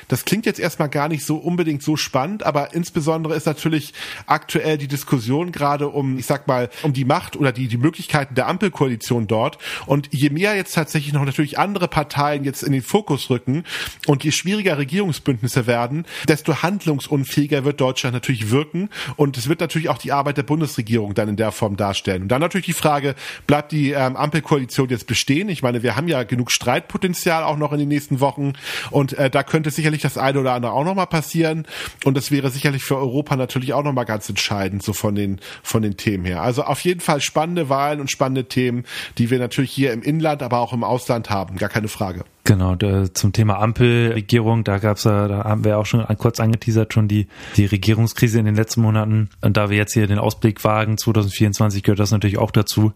Das 0.09 0.25
klingt 0.25 0.47
jetzt 0.47 0.61
erstmal 0.61 0.89
gar 0.89 1.09
nicht 1.09 1.25
so 1.25 1.37
unbedingt 1.37 1.83
so 1.83 1.97
spannend, 1.97 2.43
aber 2.45 2.75
insbesondere 2.75 3.35
ist 3.35 3.47
natürlich 3.47 3.95
aktuell 4.27 4.79
die 4.79 4.89
Diskussion 4.89 5.53
gerade 5.53 5.89
um, 5.89 6.19
ich 6.19 6.27
sag 6.27 6.47
mal, 6.47 6.71
um 6.83 6.93
die 6.93 7.05
Macht 7.05 7.37
oder 7.37 7.53
die, 7.53 7.69
die 7.69 7.77
Möglichkeiten 7.77 8.35
der 8.35 8.47
Ampelkoalition 8.47 9.27
dort. 9.27 9.59
Und 9.87 10.09
je 10.13 10.31
mehr 10.31 10.57
jetzt 10.57 10.75
tatsächlich 10.75 11.13
noch 11.13 11.25
natürlich 11.25 11.59
andere 11.59 11.89
Parteien 11.89 12.45
jetzt 12.45 12.63
in 12.63 12.73
den 12.73 12.83
Fokus 12.83 13.31
rücken 13.31 13.65
und 14.07 14.25
je 14.25 14.33
schwieriger 14.33 14.79
Regierungsbündnisse 14.79 15.67
werden, 15.67 16.07
desto 16.27 16.63
handlungsunfähiger 16.63 17.65
wird 17.65 17.81
Deutschland 17.81 18.15
natürlich 18.15 18.51
wirken. 18.51 18.89
Und 19.17 19.37
es 19.37 19.49
wird 19.49 19.61
natürlich 19.61 19.89
auch 19.89 19.99
die 19.99 20.13
Arbeit 20.13 20.37
der 20.37 20.43
Bundesregierung 20.43 21.15
dann 21.15 21.29
in 21.29 21.37
der 21.37 21.53
Form 21.53 21.77
darstellen. 21.77 22.23
Und 22.23 22.29
dann 22.29 22.41
natürlich 22.41 22.67
die 22.67 22.73
Frage, 22.73 23.15
bleibt 23.47 23.73
die 23.73 23.93
ähm, 23.93 24.17
Ampelkoalition 24.17 24.89
jetzt 24.89 25.07
bestehen? 25.07 25.49
Ich 25.49 25.63
meine, 25.63 25.83
wir 25.83 25.97
haben 25.97 26.09
ja 26.09 26.23
genug 26.25 26.51
Streitpotenzial 26.51 27.43
auch 27.43 27.57
noch 27.57 27.73
in 27.73 27.79
den 27.79 27.89
nächsten 27.89 28.21
Wochen. 28.21 28.55
Und 28.91 29.13
äh, 29.15 29.31
da 29.31 29.43
könnte 29.43 29.68
sicherlich 29.75 30.03
das 30.03 30.19
eine 30.19 30.41
oder 30.41 30.53
andere 30.53 30.73
auch 30.73 30.85
nochmal 30.85 31.07
passieren. 31.07 31.67
Und 32.05 32.17
das 32.17 32.31
wäre 32.31 32.51
sicherlich 32.51 32.83
für 32.83 32.97
Europa 32.97 33.37
natürlich 33.37 33.73
auch 33.73 33.83
nochmal 33.83 34.05
ganz 34.05 34.29
entscheidend, 34.29 34.83
so 34.83 34.93
von 34.93 35.15
den, 35.15 35.41
von 35.63 35.83
den 35.83 35.97
Themen 35.97 36.25
her. 36.25 36.43
Also 36.43 36.63
auf 36.63 36.81
jeden 36.81 37.01
Fall 37.01 37.21
spannende 37.21 37.69
Wahlen 37.69 38.01
und 38.01 38.11
spannende 38.11 38.45
Themen, 38.45 38.85
die 39.19 39.31
wir 39.31 39.39
natürlich 39.39 39.71
hier 39.71 39.93
im 39.93 40.03
Inland, 40.03 40.43
aber 40.43 40.59
auch 40.59 40.73
im 40.73 40.85
Ausland 40.85 41.31
haben. 41.31 41.57
Gar 41.57 41.69
keine 41.69 41.89
Frage. 41.89 42.25
Genau, 42.49 42.77
zum 42.77 43.35
Thema 43.35 43.59
Ampelregierung, 43.59 44.65
da 44.65 44.79
gab's 44.79 45.05
ja, 45.05 45.29
da 45.29 45.45
haben 45.45 45.65
wir 45.65 45.77
auch 45.77 45.85
schon 45.85 46.07
kurz 46.17 46.41
angeteasert, 46.41 46.95
schon 46.95 47.07
die, 47.07 47.27
die 47.59 47.67
Regierungskrise 47.67 48.39
in 48.39 48.47
den 48.47 48.55
letzten 48.55 48.81
Monaten. 48.81 49.29
Und 49.43 49.59
da 49.59 49.69
wir 49.69 49.77
jetzt 49.77 49.93
hier 49.93 50.07
den 50.07 50.19
Ausblick 50.19 50.65
wagen, 50.65 50.97
2024 50.97 51.83
gehört 51.83 51.99
das 51.99 52.11
natürlich 52.11 52.39
auch 52.39 52.51
dazu, 52.51 52.95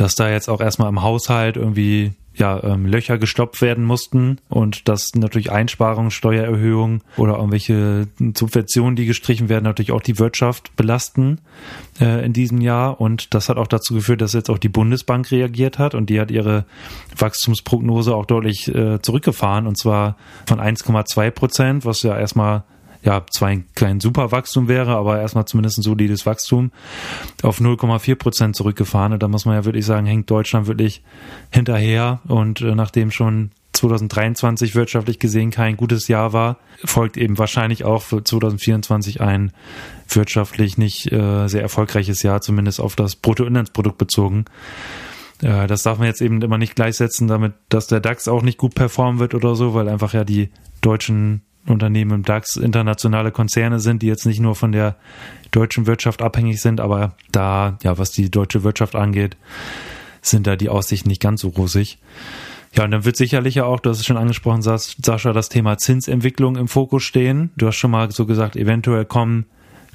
dass 0.00 0.14
da 0.14 0.30
jetzt 0.30 0.48
auch 0.48 0.60
erstmal 0.60 0.88
im 0.88 1.02
Haushalt 1.02 1.56
irgendwie 1.56 2.12
ja, 2.34 2.62
ähm, 2.62 2.86
Löcher 2.86 3.18
gestoppt 3.18 3.60
werden 3.60 3.84
mussten 3.84 4.38
und 4.48 4.88
dass 4.88 5.14
natürlich 5.14 5.50
Einsparungen, 5.52 6.10
Steuererhöhungen 6.10 7.02
oder 7.16 7.36
irgendwelche 7.36 8.06
Subventionen, 8.36 8.96
die 8.96 9.04
gestrichen 9.04 9.48
werden, 9.48 9.64
natürlich 9.64 9.92
auch 9.92 10.00
die 10.00 10.18
Wirtschaft 10.18 10.74
belasten 10.76 11.40
äh, 12.00 12.24
in 12.24 12.32
diesem 12.32 12.60
Jahr. 12.60 13.00
Und 13.00 13.34
das 13.34 13.48
hat 13.48 13.58
auch 13.58 13.66
dazu 13.66 13.94
geführt, 13.94 14.22
dass 14.22 14.32
jetzt 14.32 14.48
auch 14.48 14.58
die 14.58 14.68
Bundesbank 14.68 15.30
reagiert 15.30 15.78
hat 15.78 15.94
und 15.94 16.08
die 16.08 16.20
hat 16.20 16.30
ihre 16.30 16.64
Wachstumsprognose 17.18 18.14
auch 18.14 18.26
deutlich 18.26 18.74
äh, 18.74 19.02
zurückgefahren 19.02 19.66
und 19.66 19.76
zwar 19.76 20.16
von 20.46 20.60
1,2 20.60 21.30
Prozent, 21.30 21.84
was 21.84 22.02
ja 22.02 22.16
erstmal 22.16 22.64
ja, 23.02 23.24
zwar 23.30 23.48
ein 23.48 23.64
kleines 23.74 24.02
Superwachstum 24.02 24.68
wäre, 24.68 24.96
aber 24.96 25.20
erstmal 25.20 25.46
zumindest 25.46 25.78
ein 25.78 25.82
solides 25.82 26.26
Wachstum 26.26 26.70
auf 27.42 27.60
0,4 27.60 28.14
Prozent 28.16 28.56
zurückgefahren. 28.56 29.12
Und 29.12 29.22
da 29.22 29.28
muss 29.28 29.46
man 29.46 29.54
ja 29.54 29.64
wirklich 29.64 29.86
sagen, 29.86 30.06
hängt 30.06 30.30
Deutschland 30.30 30.66
wirklich 30.66 31.02
hinterher. 31.50 32.20
Und 32.28 32.60
äh, 32.60 32.74
nachdem 32.74 33.10
schon 33.10 33.50
2023 33.72 34.74
wirtschaftlich 34.74 35.18
gesehen 35.18 35.50
kein 35.50 35.76
gutes 35.76 36.08
Jahr 36.08 36.32
war, 36.32 36.58
folgt 36.84 37.16
eben 37.16 37.38
wahrscheinlich 37.38 37.84
auch 37.84 38.02
für 38.02 38.22
2024 38.22 39.20
ein 39.20 39.52
wirtschaftlich 40.08 40.76
nicht 40.76 41.10
äh, 41.10 41.48
sehr 41.48 41.62
erfolgreiches 41.62 42.22
Jahr, 42.22 42.42
zumindest 42.42 42.80
auf 42.80 42.96
das 42.96 43.16
Bruttoinlandsprodukt 43.16 43.96
bezogen. 43.96 44.44
Äh, 45.40 45.66
das 45.66 45.82
darf 45.82 45.98
man 45.98 46.08
jetzt 46.08 46.20
eben 46.20 46.42
immer 46.42 46.58
nicht 46.58 46.76
gleichsetzen 46.76 47.28
damit, 47.28 47.54
dass 47.70 47.86
der 47.86 48.00
DAX 48.00 48.28
auch 48.28 48.42
nicht 48.42 48.58
gut 48.58 48.74
performen 48.74 49.18
wird 49.18 49.34
oder 49.34 49.54
so, 49.54 49.72
weil 49.72 49.88
einfach 49.88 50.12
ja 50.12 50.24
die 50.24 50.50
deutschen 50.82 51.42
Unternehmen 51.66 52.10
im 52.12 52.22
DAX 52.22 52.56
internationale 52.56 53.32
Konzerne 53.32 53.80
sind, 53.80 54.02
die 54.02 54.06
jetzt 54.06 54.26
nicht 54.26 54.40
nur 54.40 54.54
von 54.54 54.72
der 54.72 54.96
deutschen 55.50 55.86
Wirtschaft 55.86 56.22
abhängig 56.22 56.60
sind, 56.60 56.80
aber 56.80 57.14
da, 57.32 57.78
ja, 57.82 57.98
was 57.98 58.12
die 58.12 58.30
deutsche 58.30 58.62
Wirtschaft 58.62 58.94
angeht, 58.94 59.36
sind 60.22 60.46
da 60.46 60.56
die 60.56 60.68
Aussichten 60.68 61.08
nicht 61.08 61.22
ganz 61.22 61.40
so 61.40 61.48
rosig. 61.48 61.98
Ja, 62.72 62.84
und 62.84 62.92
dann 62.92 63.04
wird 63.04 63.16
sicherlich 63.16 63.56
ja 63.56 63.64
auch, 63.64 63.80
du 63.80 63.90
hast 63.90 63.98
es 63.98 64.06
schon 64.06 64.16
angesprochen, 64.16 64.62
Sascha, 64.62 65.32
das 65.32 65.48
Thema 65.48 65.76
Zinsentwicklung 65.76 66.56
im 66.56 66.68
Fokus 66.68 67.02
stehen. 67.02 67.50
Du 67.56 67.66
hast 67.66 67.76
schon 67.76 67.90
mal 67.90 68.10
so 68.12 68.26
gesagt, 68.26 68.54
eventuell 68.54 69.04
kommen, 69.04 69.46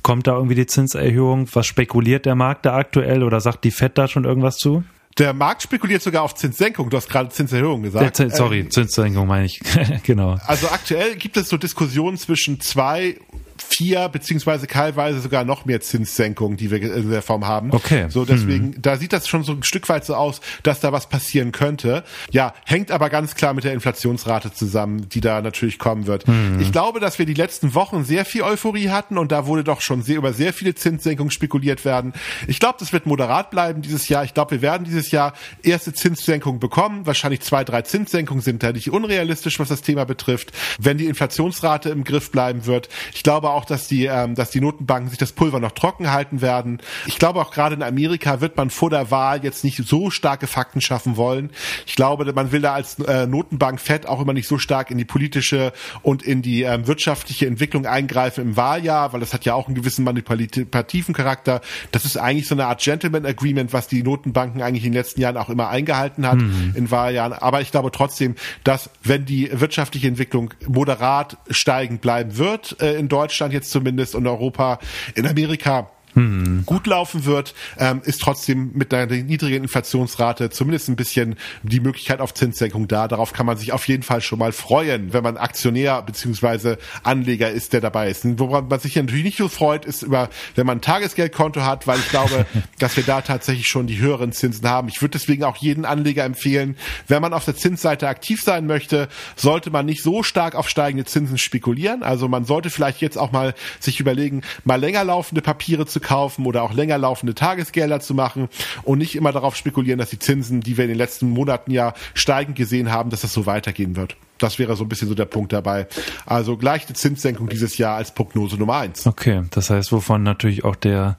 kommt 0.03 0.27
da 0.27 0.33
irgendwie 0.33 0.55
die 0.55 0.65
Zinserhöhung. 0.65 1.47
Was 1.53 1.67
spekuliert 1.67 2.25
der 2.25 2.35
Markt 2.35 2.65
da 2.65 2.75
aktuell 2.75 3.23
oder 3.23 3.39
sagt 3.39 3.63
die 3.63 3.71
FED 3.71 3.97
da 3.97 4.07
schon 4.07 4.25
irgendwas 4.25 4.57
zu? 4.57 4.83
Der 5.17 5.33
Markt 5.33 5.63
spekuliert 5.63 6.01
sogar 6.01 6.23
auf 6.23 6.35
Zinssenkung. 6.35 6.89
Du 6.89 6.97
hast 6.97 7.07
gerade 7.07 7.29
Zinserhöhung 7.29 7.83
gesagt. 7.83 8.19
Der, 8.19 8.29
sorry, 8.29 8.59
ähm, 8.59 8.71
Zinssenkung 8.71 9.27
meine 9.27 9.45
ich. 9.45 9.61
genau. 10.03 10.37
Also 10.45 10.67
aktuell 10.67 11.15
gibt 11.15 11.37
es 11.37 11.47
so 11.47 11.57
Diskussionen 11.57 12.17
zwischen 12.17 12.59
zwei 12.59 13.17
vier 13.57 14.09
beziehungsweise 14.09 14.67
teilweise 14.67 15.19
sogar 15.19 15.43
noch 15.45 15.65
mehr 15.65 15.81
Zinssenkungen, 15.81 16.57
die 16.57 16.71
wir 16.71 16.81
in 16.81 17.09
der 17.09 17.21
Form 17.21 17.47
haben. 17.47 17.71
Okay. 17.71 18.05
So 18.09 18.25
deswegen, 18.25 18.73
hm. 18.73 18.81
da 18.81 18.97
sieht 18.97 19.13
das 19.13 19.27
schon 19.27 19.43
so 19.43 19.53
ein 19.53 19.63
Stück 19.63 19.87
weit 19.89 20.05
so 20.05 20.15
aus, 20.15 20.41
dass 20.63 20.79
da 20.79 20.91
was 20.91 21.07
passieren 21.07 21.51
könnte. 21.51 22.03
Ja, 22.31 22.53
hängt 22.65 22.91
aber 22.91 23.09
ganz 23.09 23.35
klar 23.35 23.53
mit 23.53 23.63
der 23.63 23.73
Inflationsrate 23.73 24.53
zusammen, 24.53 25.09
die 25.09 25.21
da 25.21 25.41
natürlich 25.41 25.79
kommen 25.79 26.07
wird. 26.07 26.27
Hm. 26.27 26.59
Ich 26.59 26.71
glaube, 26.71 26.99
dass 26.99 27.19
wir 27.19 27.25
die 27.25 27.33
letzten 27.33 27.73
Wochen 27.73 28.03
sehr 28.03 28.25
viel 28.25 28.43
Euphorie 28.43 28.89
hatten 28.89 29.17
und 29.17 29.31
da 29.31 29.45
wurde 29.45 29.63
doch 29.63 29.81
schon 29.81 30.01
sehr 30.01 30.17
über 30.17 30.33
sehr 30.33 30.53
viele 30.53 30.75
Zinssenkungen 30.75 31.31
spekuliert 31.31 31.85
werden. 31.85 32.13
Ich 32.47 32.59
glaube, 32.59 32.77
das 32.79 32.93
wird 32.93 33.05
moderat 33.05 33.51
bleiben 33.51 33.81
dieses 33.81 34.09
Jahr. 34.09 34.23
Ich 34.23 34.33
glaube, 34.33 34.51
wir 34.51 34.61
werden 34.61 34.83
dieses 34.83 35.11
Jahr 35.11 35.33
erste 35.63 35.93
Zinssenkungen 35.93 36.59
bekommen. 36.59 37.05
Wahrscheinlich 37.05 37.41
zwei, 37.41 37.63
drei 37.63 37.81
Zinssenkungen 37.81 38.41
sind 38.41 38.63
da 38.63 38.71
nicht 38.71 38.91
unrealistisch, 38.91 39.59
was 39.59 39.69
das 39.69 39.81
Thema 39.81 40.05
betrifft, 40.05 40.51
wenn 40.79 40.97
die 40.97 41.05
Inflationsrate 41.05 41.89
im 41.89 42.03
Griff 42.03 42.31
bleiben 42.31 42.65
wird. 42.65 42.89
Ich 43.13 43.23
glaube 43.23 43.44
auch, 43.51 43.65
dass 43.65 43.87
die, 43.87 44.05
ähm, 44.05 44.35
dass 44.35 44.51
die 44.51 44.61
Notenbanken 44.61 45.09
sich 45.09 45.19
das 45.19 45.31
Pulver 45.31 45.59
noch 45.59 45.71
trocken 45.71 46.11
halten 46.11 46.41
werden. 46.41 46.79
Ich 47.05 47.19
glaube 47.19 47.39
auch 47.39 47.51
gerade 47.51 47.75
in 47.75 47.83
Amerika 47.83 48.41
wird 48.41 48.57
man 48.57 48.69
vor 48.69 48.89
der 48.89 49.11
Wahl 49.11 49.43
jetzt 49.43 49.63
nicht 49.63 49.77
so 49.85 50.09
starke 50.09 50.47
Fakten 50.47 50.81
schaffen 50.81 51.17
wollen. 51.17 51.49
Ich 51.85 51.95
glaube, 51.95 52.31
man 52.33 52.51
will 52.51 52.61
da 52.61 52.73
als 52.73 52.99
äh, 52.99 53.27
Notenbank 53.27 53.79
Fed 53.79 54.07
auch 54.07 54.21
immer 54.21 54.33
nicht 54.33 54.47
so 54.47 54.57
stark 54.57 54.91
in 54.91 54.97
die 54.97 55.05
politische 55.05 55.73
und 56.01 56.23
in 56.23 56.41
die 56.41 56.63
ähm, 56.63 56.87
wirtschaftliche 56.87 57.47
Entwicklung 57.47 57.85
eingreifen 57.85 58.43
im 58.43 58.57
Wahljahr, 58.57 59.13
weil 59.13 59.19
das 59.19 59.33
hat 59.33 59.45
ja 59.45 59.53
auch 59.53 59.67
einen 59.67 59.75
gewissen 59.75 60.03
manipulativen 60.03 61.13
Charakter. 61.13 61.61
Das 61.91 62.05
ist 62.05 62.17
eigentlich 62.17 62.47
so 62.47 62.55
eine 62.55 62.65
Art 62.65 62.81
Gentleman 62.81 63.25
Agreement, 63.25 63.73
was 63.73 63.87
die 63.87 64.03
Notenbanken 64.03 64.61
eigentlich 64.61 64.85
in 64.85 64.91
den 64.91 64.97
letzten 64.97 65.21
Jahren 65.21 65.37
auch 65.37 65.49
immer 65.49 65.69
eingehalten 65.69 66.27
hat 66.27 66.37
mhm. 66.37 66.73
in 66.75 66.91
Wahljahren. 66.91 67.33
Aber 67.33 67.61
ich 67.61 67.71
glaube 67.71 67.91
trotzdem, 67.91 68.35
dass 68.63 68.89
wenn 69.03 69.25
die 69.25 69.49
wirtschaftliche 69.51 70.07
Entwicklung 70.07 70.53
moderat 70.67 71.37
steigend 71.49 72.01
bleiben 72.01 72.37
wird 72.37 72.81
äh, 72.81 72.95
in 72.95 73.07
Deutschland, 73.07 73.34
Deutschland 73.35 73.53
jetzt 73.53 73.69
zumindest 73.69 74.15
und 74.15 74.27
Europa, 74.27 74.79
in 75.15 75.27
Amerika 75.27 75.89
hm. 76.15 76.63
gut 76.65 76.87
laufen 76.87 77.25
wird, 77.25 77.53
ähm, 77.77 78.01
ist 78.05 78.21
trotzdem 78.21 78.71
mit 78.73 78.93
einer 78.93 79.05
niedrigen 79.07 79.63
Inflationsrate 79.63 80.49
zumindest 80.49 80.87
ein 80.87 80.95
bisschen 80.95 81.35
die 81.63 81.81
Möglichkeit 81.81 82.21
auf 82.21 82.33
Zinssenkung 82.33 82.87
da. 82.87 83.07
Darauf 83.07 83.33
kann 83.33 83.45
man 83.45 83.57
sich 83.57 83.73
auf 83.73 83.87
jeden 83.87 84.03
Fall 84.03 84.21
schon 84.21 84.39
mal 84.39 84.53
freuen, 84.53 85.13
wenn 85.13 85.23
man 85.23 85.37
Aktionär 85.37 86.01
beziehungsweise 86.01 86.77
Anleger 87.03 87.51
ist, 87.51 87.73
der 87.73 87.81
dabei 87.81 88.09
ist. 88.09 88.23
Und 88.23 88.39
woran 88.39 88.69
man 88.69 88.79
sich 88.79 88.95
natürlich 88.95 89.25
nicht 89.25 89.37
so 89.37 89.49
freut, 89.49 89.83
ist 89.83 90.03
über, 90.03 90.29
wenn 90.55 90.65
man 90.65 90.77
ein 90.77 90.81
Tagesgeldkonto 90.81 91.61
hat, 91.61 91.85
weil 91.85 91.99
ich 91.99 92.09
glaube, 92.09 92.45
dass 92.79 92.95
wir 92.95 93.03
da 93.03 93.21
tatsächlich 93.21 93.67
schon 93.67 93.87
die 93.87 93.99
höheren 93.99 94.31
Zinsen 94.31 94.67
haben. 94.69 94.87
Ich 94.87 95.01
würde 95.01 95.17
deswegen 95.17 95.43
auch 95.43 95.57
jeden 95.57 95.83
Anleger 95.83 96.23
empfehlen, 96.23 96.77
wenn 97.09 97.21
man 97.21 97.33
auf 97.33 97.43
der 97.43 97.55
Zinsseite 97.55 98.07
aktiv 98.07 98.41
sein 98.41 98.65
möchte, 98.67 99.09
sollte 99.35 99.69
man 99.69 99.85
nicht 99.85 100.01
so 100.01 100.23
stark 100.23 100.55
auf 100.55 100.69
steigende 100.69 101.03
Zinsen 101.03 101.37
spekulieren. 101.37 102.03
Also 102.03 102.29
man 102.29 102.45
sollte 102.45 102.69
vielleicht 102.69 103.01
jetzt 103.01 103.17
auch 103.17 103.33
mal 103.33 103.53
sich 103.81 103.99
überlegen, 103.99 104.43
mal 104.63 104.79
länger 104.79 105.03
laufende 105.03 105.41
Papiere 105.41 105.85
zu 105.85 105.99
kaufen 106.05 106.45
oder 106.45 106.61
auch 106.61 106.73
länger 106.73 106.97
laufende 106.99 107.33
Tagesgelder 107.33 107.99
zu 107.99 108.13
machen 108.13 108.47
und 108.83 108.99
nicht 108.99 109.15
immer 109.15 109.31
darauf 109.31 109.55
spekulieren, 109.55 109.97
dass 109.97 110.11
die 110.11 110.19
Zinsen, 110.19 110.61
die 110.61 110.77
wir 110.77 110.83
in 110.83 110.89
den 110.89 110.97
letzten 110.97 111.29
Monaten 111.29 111.71
ja 111.71 111.93
steigend 112.13 112.55
gesehen 112.55 112.91
haben, 112.91 113.09
dass 113.09 113.21
das 113.21 113.33
so 113.33 113.47
weitergehen 113.47 113.95
wird. 113.95 114.15
Das 114.37 114.59
wäre 114.59 114.75
so 114.75 114.83
ein 114.83 114.89
bisschen 114.89 115.07
so 115.07 115.15
der 115.15 115.25
Punkt 115.25 115.51
dabei. 115.53 115.87
Also 116.25 116.57
gleiche 116.57 116.93
Zinssenkung 116.93 117.49
dieses 117.49 117.77
Jahr 117.77 117.95
als 117.95 118.13
Prognose 118.13 118.57
Nummer 118.57 118.77
eins. 118.77 119.07
Okay, 119.07 119.43
das 119.49 119.69
heißt, 119.69 119.91
wovon 119.91 120.23
natürlich 120.23 120.63
auch 120.63 120.75
der, 120.75 121.17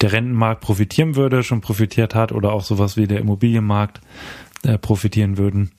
der 0.00 0.12
Rentenmarkt 0.12 0.60
profitieren 0.60 1.16
würde, 1.16 1.42
schon 1.42 1.60
profitiert 1.60 2.14
hat 2.14 2.30
oder 2.30 2.52
auch 2.52 2.62
sowas 2.62 2.96
wie 2.96 3.06
der 3.06 3.18
Immobilienmarkt 3.18 4.00
äh, 4.62 4.78
profitieren 4.78 5.38
würden. 5.38 5.72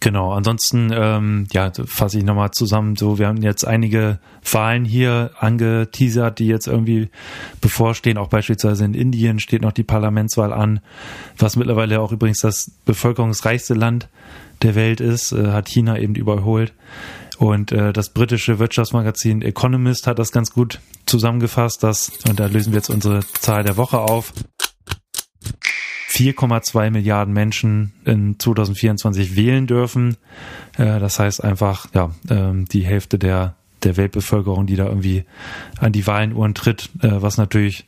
Genau, 0.00 0.32
ansonsten, 0.32 0.90
ähm, 0.94 1.46
ja, 1.52 1.70
fasse 1.86 2.18
ich 2.18 2.24
nochmal 2.24 2.52
zusammen. 2.52 2.96
So, 2.96 3.18
wir 3.18 3.26
haben 3.26 3.42
jetzt 3.42 3.66
einige 3.66 4.18
Wahlen 4.50 4.84
hier 4.84 5.32
angeteasert, 5.38 6.38
die 6.38 6.46
jetzt 6.46 6.66
irgendwie 6.66 7.10
bevorstehen. 7.60 8.16
Auch 8.16 8.28
beispielsweise 8.28 8.84
in 8.84 8.94
Indien 8.94 9.40
steht 9.40 9.62
noch 9.62 9.72
die 9.72 9.82
Parlamentswahl 9.82 10.52
an, 10.52 10.80
was 11.36 11.56
mittlerweile 11.56 12.00
auch 12.00 12.12
übrigens 12.12 12.40
das 12.40 12.70
bevölkerungsreichste 12.86 13.74
Land 13.74 14.08
der 14.62 14.74
Welt 14.74 15.00
ist, 15.00 15.32
äh, 15.32 15.48
hat 15.48 15.68
China 15.68 15.98
eben 15.98 16.14
überholt. 16.14 16.72
Und 17.38 17.72
äh, 17.72 17.92
das 17.92 18.10
britische 18.10 18.58
Wirtschaftsmagazin 18.58 19.42
Economist 19.42 20.06
hat 20.06 20.18
das 20.18 20.32
ganz 20.32 20.52
gut 20.52 20.80
zusammengefasst, 21.06 21.82
dass, 21.82 22.12
und 22.28 22.38
da 22.38 22.46
lösen 22.46 22.72
wir 22.72 22.78
jetzt 22.78 22.90
unsere 22.90 23.20
Zahl 23.40 23.64
der 23.64 23.76
Woche 23.76 23.98
auf. 23.98 24.32
4,2 26.14 26.90
Milliarden 26.90 27.34
Menschen 27.34 27.92
in 28.04 28.38
2024 28.38 29.34
wählen 29.34 29.66
dürfen. 29.66 30.16
Äh, 30.78 31.00
das 31.00 31.18
heißt 31.18 31.42
einfach, 31.42 31.88
ja, 31.92 32.12
ähm, 32.30 32.66
die 32.66 32.84
Hälfte 32.84 33.18
der, 33.18 33.56
der 33.82 33.96
Weltbevölkerung, 33.96 34.66
die 34.66 34.76
da 34.76 34.86
irgendwie 34.86 35.24
an 35.80 35.92
die 35.92 36.06
Wahlenuhren 36.06 36.54
tritt, 36.54 36.90
äh, 37.02 37.10
was 37.10 37.36
natürlich 37.36 37.86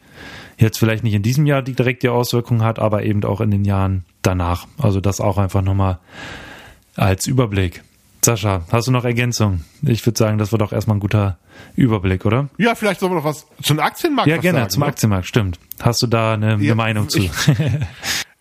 jetzt 0.59 0.79
vielleicht 0.79 1.05
nicht 1.05 1.15
in 1.15 1.23
diesem 1.23 1.47
Jahr 1.47 1.63
die 1.63 1.75
Auswirkungen 2.11 2.63
hat, 2.63 2.81
aber 2.81 3.05
eben 3.05 3.23
auch 3.25 3.41
in 3.41 3.53
den 3.53 3.65
Jahren 3.65 4.05
danach. 4.23 4.67
Also 4.77 5.01
das 5.01 5.21
auch 5.21 5.39
einfach 5.39 5.63
nochmal 5.63 5.99
als 6.97 7.29
Überblick. 7.29 7.85
Sascha, 8.27 8.63
hast 8.73 8.89
du 8.89 8.91
noch 8.91 9.05
Ergänzung? 9.05 9.61
Ich 9.83 10.05
würde 10.05 10.19
sagen, 10.19 10.37
das 10.37 10.51
war 10.51 10.59
doch 10.59 10.73
erstmal 10.73 10.97
ein 10.97 11.01
guter 11.01 11.39
Überblick, 11.77 12.27
oder? 12.27 12.49
Ja, 12.59 12.75
vielleicht 12.75 12.99
sollen 12.99 13.13
wir 13.13 13.19
noch 13.19 13.25
was 13.25 13.47
zum 13.63 13.79
Aktienmarkt 13.79 14.29
Ja, 14.29 14.39
gerne, 14.39 14.59
sagen, 14.59 14.71
zum 14.71 14.81
ne? 14.81 14.87
Aktienmarkt, 14.87 15.27
stimmt. 15.29 15.61
Hast 15.81 16.03
du 16.03 16.09
da 16.09 16.35
eine, 16.35 16.55
eine 16.55 16.75
Meinung 16.75 17.09
zu? 17.09 17.21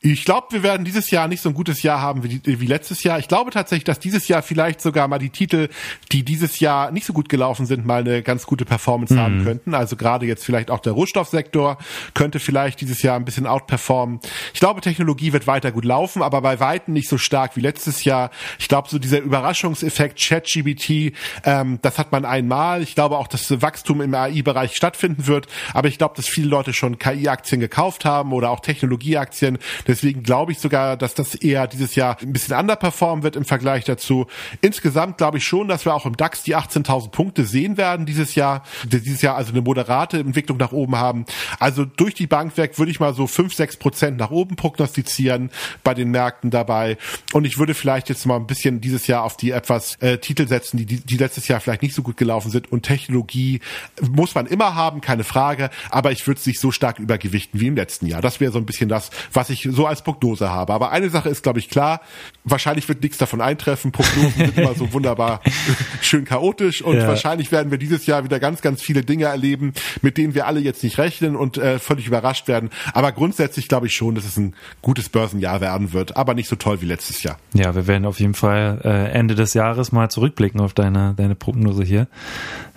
Ich 0.01 0.25
glaube, 0.25 0.47
wir 0.49 0.63
werden 0.63 0.85
dieses 0.85 1.11
Jahr 1.11 1.27
nicht 1.27 1.41
so 1.41 1.49
ein 1.49 1.55
gutes 1.55 1.83
Jahr 1.83 2.01
haben 2.01 2.23
wie, 2.23 2.41
wie, 2.43 2.65
letztes 2.65 3.03
Jahr. 3.03 3.19
Ich 3.19 3.27
glaube 3.27 3.51
tatsächlich, 3.51 3.83
dass 3.83 3.99
dieses 3.99 4.27
Jahr 4.27 4.41
vielleicht 4.41 4.81
sogar 4.81 5.07
mal 5.07 5.19
die 5.19 5.29
Titel, 5.29 5.69
die 6.11 6.23
dieses 6.23 6.59
Jahr 6.59 6.91
nicht 6.91 7.05
so 7.05 7.13
gut 7.13 7.29
gelaufen 7.29 7.67
sind, 7.67 7.85
mal 7.85 8.01
eine 8.01 8.23
ganz 8.23 8.47
gute 8.47 8.65
Performance 8.65 9.13
mhm. 9.13 9.19
haben 9.19 9.43
könnten. 9.43 9.75
Also 9.75 9.97
gerade 9.97 10.25
jetzt 10.25 10.43
vielleicht 10.43 10.71
auch 10.71 10.79
der 10.79 10.93
Rohstoffsektor 10.93 11.77
könnte 12.15 12.39
vielleicht 12.39 12.81
dieses 12.81 13.03
Jahr 13.03 13.17
ein 13.17 13.25
bisschen 13.25 13.45
outperformen. 13.45 14.19
Ich 14.55 14.61
glaube, 14.61 14.79
Technologie 14.79 15.33
wird 15.33 15.47
weiter 15.47 15.73
gut 15.73 15.83
laufen, 15.83 16.21
aber 16.21 16.39
bei 16.39 16.61
Weitem 16.61 16.93
nicht 16.93 17.09
so 17.09 17.17
stark 17.17 17.57
wie 17.57 17.59
letztes 17.59 18.05
Jahr. 18.05 18.31
Ich 18.57 18.69
glaube, 18.69 18.87
so 18.87 18.99
dieser 18.99 19.19
Überraschungseffekt 19.19 20.17
ChatGBT, 20.17 21.13
ähm, 21.43 21.79
das 21.81 21.99
hat 21.99 22.13
man 22.13 22.23
einmal. 22.23 22.81
Ich 22.81 22.95
glaube 22.95 23.17
auch, 23.17 23.27
dass 23.27 23.61
Wachstum 23.61 23.99
im 23.99 24.15
AI-Bereich 24.15 24.73
stattfinden 24.73 25.27
wird. 25.27 25.47
Aber 25.73 25.89
ich 25.89 25.97
glaube, 25.97 26.15
dass 26.15 26.29
viele 26.29 26.47
Leute 26.47 26.71
schon 26.71 26.97
KI-Aktien 26.97 27.59
gekauft 27.59 28.05
haben 28.05 28.31
oder 28.31 28.49
auch 28.49 28.61
Technologieaktien. 28.61 29.57
Deswegen 29.87 30.23
glaube 30.23 30.53
ich 30.53 30.59
sogar, 30.59 30.95
dass 30.95 31.15
das 31.15 31.35
eher 31.35 31.67
dieses 31.67 31.95
Jahr 31.95 32.15
ein 32.21 32.31
bisschen 32.31 32.57
underperformen 32.57 33.23
wird 33.23 33.35
im 33.35 33.43
Vergleich 33.43 33.83
dazu. 33.83 34.25
Insgesamt 34.61 35.17
glaube 35.17 35.39
ich 35.39 35.45
schon, 35.45 35.67
dass 35.67 35.83
wir 35.83 35.93
auch 35.93 36.05
im 36.05 36.15
DAX 36.15 36.43
die 36.43 36.55
18.000 36.55 37.11
Punkte 37.11 37.43
sehen 37.43 37.75
werden 37.75 38.05
dieses 38.05 38.35
Jahr. 38.35 38.63
Dieses 38.85 39.21
Jahr 39.21 39.35
also 39.35 39.51
eine 39.51 39.61
moderate 39.61 40.17
Entwicklung 40.17 40.59
nach 40.59 40.71
oben 40.71 40.95
haben. 40.95 41.25
Also 41.59 41.83
durch 41.83 42.13
die 42.13 42.27
Bank 42.27 42.55
weg 42.55 42.79
würde 42.79 42.91
ich 42.91 43.01
mal 43.01 43.13
so 43.13 43.27
5, 43.27 43.53
6 43.53 43.75
Prozent 43.75 44.15
nach 44.17 44.31
oben 44.31 44.44
prognostizieren 44.47 45.49
bei 45.83 45.93
den 45.93 46.11
Märkten 46.11 46.51
dabei. 46.51 46.97
Und 47.33 47.45
ich 47.45 47.57
würde 47.57 47.73
vielleicht 47.73 48.09
jetzt 48.09 48.25
mal 48.25 48.35
ein 48.35 48.47
bisschen 48.47 48.81
dieses 48.81 49.07
Jahr 49.07 49.23
auf 49.23 49.37
die 49.37 49.51
etwas 49.51 49.95
äh, 50.01 50.17
Titel 50.17 50.47
setzen, 50.47 50.77
die, 50.77 50.85
die 50.85 51.17
letztes 51.17 51.47
Jahr 51.47 51.59
vielleicht 51.59 51.81
nicht 51.81 51.95
so 51.95 52.03
gut 52.03 52.17
gelaufen 52.17 52.51
sind. 52.51 52.71
Und 52.71 52.83
Technologie 52.83 53.61
muss 54.01 54.35
man 54.35 54.45
immer 54.45 54.75
haben, 54.75 55.01
keine 55.01 55.23
Frage. 55.23 55.69
Aber 55.89 56.11
ich 56.11 56.25
würde 56.27 56.39
es 56.39 56.45
nicht 56.45 56.59
so 56.59 56.71
stark 56.71 56.99
übergewichten 56.99 57.59
wie 57.59 57.67
im 57.67 57.75
letzten 57.75 58.05
Jahr. 58.05 58.21
Das 58.21 58.39
wäre 58.39 58.51
so 58.51 58.59
ein 58.59 58.65
bisschen 58.65 58.89
das, 58.89 59.09
was 59.33 59.49
ich 59.49 59.67
so 59.71 59.87
als 59.87 60.03
Prognose 60.03 60.49
habe. 60.49 60.73
Aber 60.73 60.91
eine 60.91 61.09
Sache 61.09 61.29
ist, 61.29 61.43
glaube 61.43 61.59
ich, 61.59 61.69
klar. 61.69 62.01
Wahrscheinlich 62.43 62.87
wird 62.87 63.01
nichts 63.01 63.17
davon 63.17 63.41
eintreffen. 63.41 63.91
Prognosen 63.91 64.33
sind 64.35 64.57
immer 64.57 64.75
so 64.75 64.93
wunderbar 64.93 65.41
schön 66.01 66.25
chaotisch 66.25 66.81
und 66.81 66.97
ja. 66.97 67.07
wahrscheinlich 67.07 67.51
werden 67.51 67.71
wir 67.71 67.77
dieses 67.77 68.05
Jahr 68.05 68.23
wieder 68.23 68.39
ganz, 68.39 68.61
ganz 68.61 68.81
viele 68.81 69.03
Dinge 69.03 69.25
erleben, 69.25 69.73
mit 70.01 70.17
denen 70.17 70.35
wir 70.35 70.47
alle 70.47 70.59
jetzt 70.59 70.83
nicht 70.83 70.97
rechnen 70.97 71.35
und 71.35 71.57
äh, 71.57 71.79
völlig 71.79 72.07
überrascht 72.07 72.47
werden. 72.47 72.69
Aber 72.93 73.11
grundsätzlich 73.11 73.67
glaube 73.67 73.87
ich 73.87 73.93
schon, 73.93 74.15
dass 74.15 74.25
es 74.25 74.34
ein 74.37 74.55
gutes 74.81 75.09
Börsenjahr 75.09 75.61
werden 75.61 75.93
wird, 75.93 76.17
aber 76.17 76.33
nicht 76.33 76.49
so 76.49 76.55
toll 76.55 76.81
wie 76.81 76.85
letztes 76.85 77.23
Jahr. 77.23 77.37
Ja, 77.53 77.75
wir 77.75 77.87
werden 77.87 78.05
auf 78.05 78.19
jeden 78.19 78.33
Fall 78.33 78.81
äh, 78.83 79.11
Ende 79.11 79.35
des 79.35 79.53
Jahres 79.53 79.91
mal 79.91 80.09
zurückblicken 80.09 80.59
auf 80.59 80.73
deine, 80.73 81.13
deine 81.15 81.35
Prognose 81.35 81.83
hier 81.83 82.07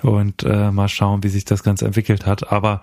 und 0.03 0.44
äh, 0.44 0.71
mal 0.71 0.88
schauen, 0.88 1.23
wie 1.23 1.29
sich 1.29 1.44
das 1.44 1.62
Ganze 1.62 1.87
entwickelt 1.87 2.27
hat. 2.27 2.53
Aber 2.53 2.83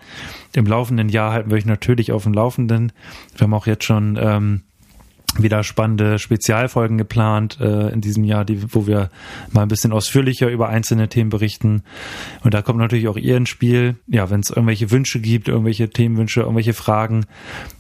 im 0.53 0.65
laufenden 0.65 1.09
Jahr 1.09 1.31
halten 1.31 1.49
wir 1.49 1.57
euch 1.57 1.65
natürlich 1.65 2.11
auf 2.11 2.23
dem 2.23 2.33
Laufenden. 2.33 2.91
Wir 3.35 3.45
haben 3.45 3.53
auch 3.53 3.67
jetzt 3.67 3.85
schon 3.85 4.17
ähm, 4.21 4.61
wieder 5.37 5.63
spannende 5.63 6.19
Spezialfolgen 6.19 6.97
geplant 6.97 7.59
äh, 7.59 7.89
in 7.89 8.01
diesem 8.01 8.23
Jahr, 8.23 8.45
die, 8.45 8.73
wo 8.73 8.87
wir 8.87 9.09
mal 9.51 9.63
ein 9.63 9.67
bisschen 9.67 9.91
ausführlicher 9.91 10.49
über 10.49 10.69
einzelne 10.69 11.09
Themen 11.09 11.29
berichten. 11.29 11.83
Und 12.43 12.53
da 12.53 12.61
kommt 12.61 12.79
natürlich 12.79 13.07
auch 13.07 13.17
ihr 13.17 13.37
ins 13.37 13.49
Spiel. 13.49 13.95
Ja, 14.07 14.29
wenn 14.29 14.41
es 14.41 14.49
irgendwelche 14.49 14.91
Wünsche 14.91 15.19
gibt, 15.19 15.47
irgendwelche 15.47 15.89
Themenwünsche, 15.89 16.41
irgendwelche 16.41 16.73
Fragen, 16.73 17.25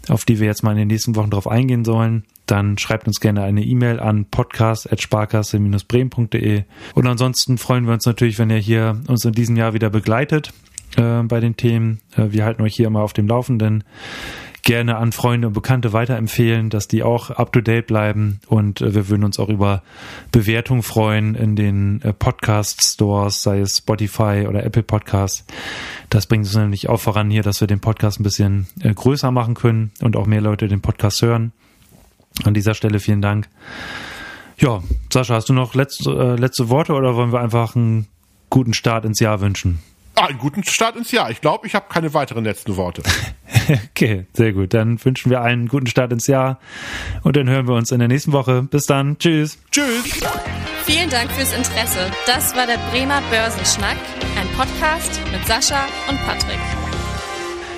auf 0.09 0.25
die 0.25 0.39
wir 0.39 0.47
jetzt 0.47 0.63
mal 0.63 0.71
in 0.71 0.77
den 0.77 0.87
nächsten 0.87 1.15
Wochen 1.15 1.29
drauf 1.29 1.47
eingehen 1.47 1.85
sollen, 1.85 2.23
dann 2.45 2.77
schreibt 2.77 3.07
uns 3.07 3.19
gerne 3.19 3.41
eine 3.43 3.63
E-Mail 3.63 3.99
an 3.99 4.25
podcast.sparkasse-bremen.de. 4.25 6.63
Und 6.93 7.07
ansonsten 7.07 7.57
freuen 7.57 7.85
wir 7.85 7.93
uns 7.93 8.05
natürlich, 8.05 8.37
wenn 8.37 8.49
ihr 8.49 8.57
hier 8.57 9.01
uns 9.07 9.23
in 9.25 9.31
diesem 9.31 9.55
Jahr 9.55 9.73
wieder 9.73 9.89
begleitet 9.89 10.51
äh, 10.97 11.23
bei 11.23 11.39
den 11.39 11.57
Themen. 11.57 12.01
Äh, 12.15 12.31
wir 12.31 12.45
halten 12.45 12.61
euch 12.61 12.75
hier 12.75 12.85
immer 12.87 13.01
auf 13.01 13.13
dem 13.13 13.27
Laufenden 13.27 13.83
gerne 14.65 14.97
an 14.97 15.11
Freunde 15.11 15.47
und 15.47 15.53
Bekannte 15.53 15.93
weiterempfehlen, 15.93 16.69
dass 16.69 16.87
die 16.87 17.03
auch 17.03 17.29
up 17.29 17.53
to 17.53 17.61
date 17.61 17.85
bleiben 17.85 18.41
und 18.47 18.81
äh, 18.81 18.93
wir 18.93 19.07
würden 19.07 19.23
uns 19.23 19.39
auch 19.39 19.47
über 19.47 19.83
Bewertungen 20.31 20.81
freuen 20.83 21.35
in 21.35 21.55
den 21.55 22.01
äh, 22.01 22.11
Podcast 22.11 22.83
Stores, 22.83 23.43
sei 23.43 23.59
es 23.59 23.77
Spotify 23.77 24.45
oder 24.49 24.63
Apple 24.65 24.83
Podcasts. 24.83 25.45
Das 26.09 26.25
bringt 26.25 26.45
uns 26.45 26.55
nämlich 26.55 26.89
auch 26.89 26.99
voran 26.99 27.29
hier, 27.29 27.43
dass 27.43 27.61
wir 27.61 27.67
den 27.67 27.79
Podcast 27.79 28.19
ein 28.19 28.23
bisschen 28.23 28.65
äh, 28.81 28.91
größer 28.91 29.31
machen 29.31 29.53
können 29.53 29.91
und 30.01 30.15
auch 30.15 30.25
mehr 30.25 30.41
Leute 30.41 30.67
den 30.67 30.81
Podcast 30.81 31.21
hören. 31.21 31.53
An 32.43 32.55
dieser 32.55 32.73
Stelle 32.73 32.99
vielen 32.99 33.21
Dank. 33.21 33.47
Ja, 34.57 34.81
Sascha, 35.13 35.35
hast 35.35 35.47
du 35.47 35.53
noch 35.53 35.75
letzte, 35.75 36.09
äh, 36.09 36.35
letzte 36.39 36.69
Worte 36.69 36.93
oder 36.93 37.15
wollen 37.15 37.31
wir 37.31 37.39
einfach 37.39 37.75
einen 37.75 38.07
guten 38.49 38.73
Start 38.73 39.05
ins 39.05 39.19
Jahr 39.19 39.41
wünschen? 39.41 39.79
Ah, 40.15 40.25
einen 40.27 40.39
guten 40.39 40.63
Start 40.63 40.95
ins 40.95 41.11
Jahr. 41.11 41.29
Ich 41.29 41.41
glaube, 41.41 41.67
ich 41.67 41.75
habe 41.75 41.85
keine 41.89 42.13
weiteren 42.13 42.45
letzten 42.45 42.77
Worte. 42.77 43.03
okay, 43.91 44.25
sehr 44.33 44.53
gut. 44.53 44.73
Dann 44.73 45.03
wünschen 45.03 45.29
wir 45.29 45.41
einen 45.41 45.67
guten 45.67 45.87
Start 45.87 46.11
ins 46.11 46.27
Jahr 46.27 46.59
und 47.23 47.35
dann 47.35 47.49
hören 47.49 47.67
wir 47.67 47.75
uns 47.75 47.91
in 47.91 47.99
der 47.99 48.07
nächsten 48.07 48.31
Woche. 48.31 48.63
Bis 48.63 48.85
dann. 48.85 49.17
Tschüss. 49.17 49.57
Tschüss. 49.71 50.21
Vielen 50.85 51.09
Dank 51.09 51.31
fürs 51.31 51.55
Interesse. 51.55 52.11
Das 52.27 52.55
war 52.55 52.67
der 52.67 52.77
Bremer 52.91 53.21
Börsenschnack, 53.31 53.97
ein 54.39 54.47
Podcast 54.55 55.19
mit 55.31 55.45
Sascha 55.47 55.85
und 56.07 56.19
Patrick. 56.25 56.84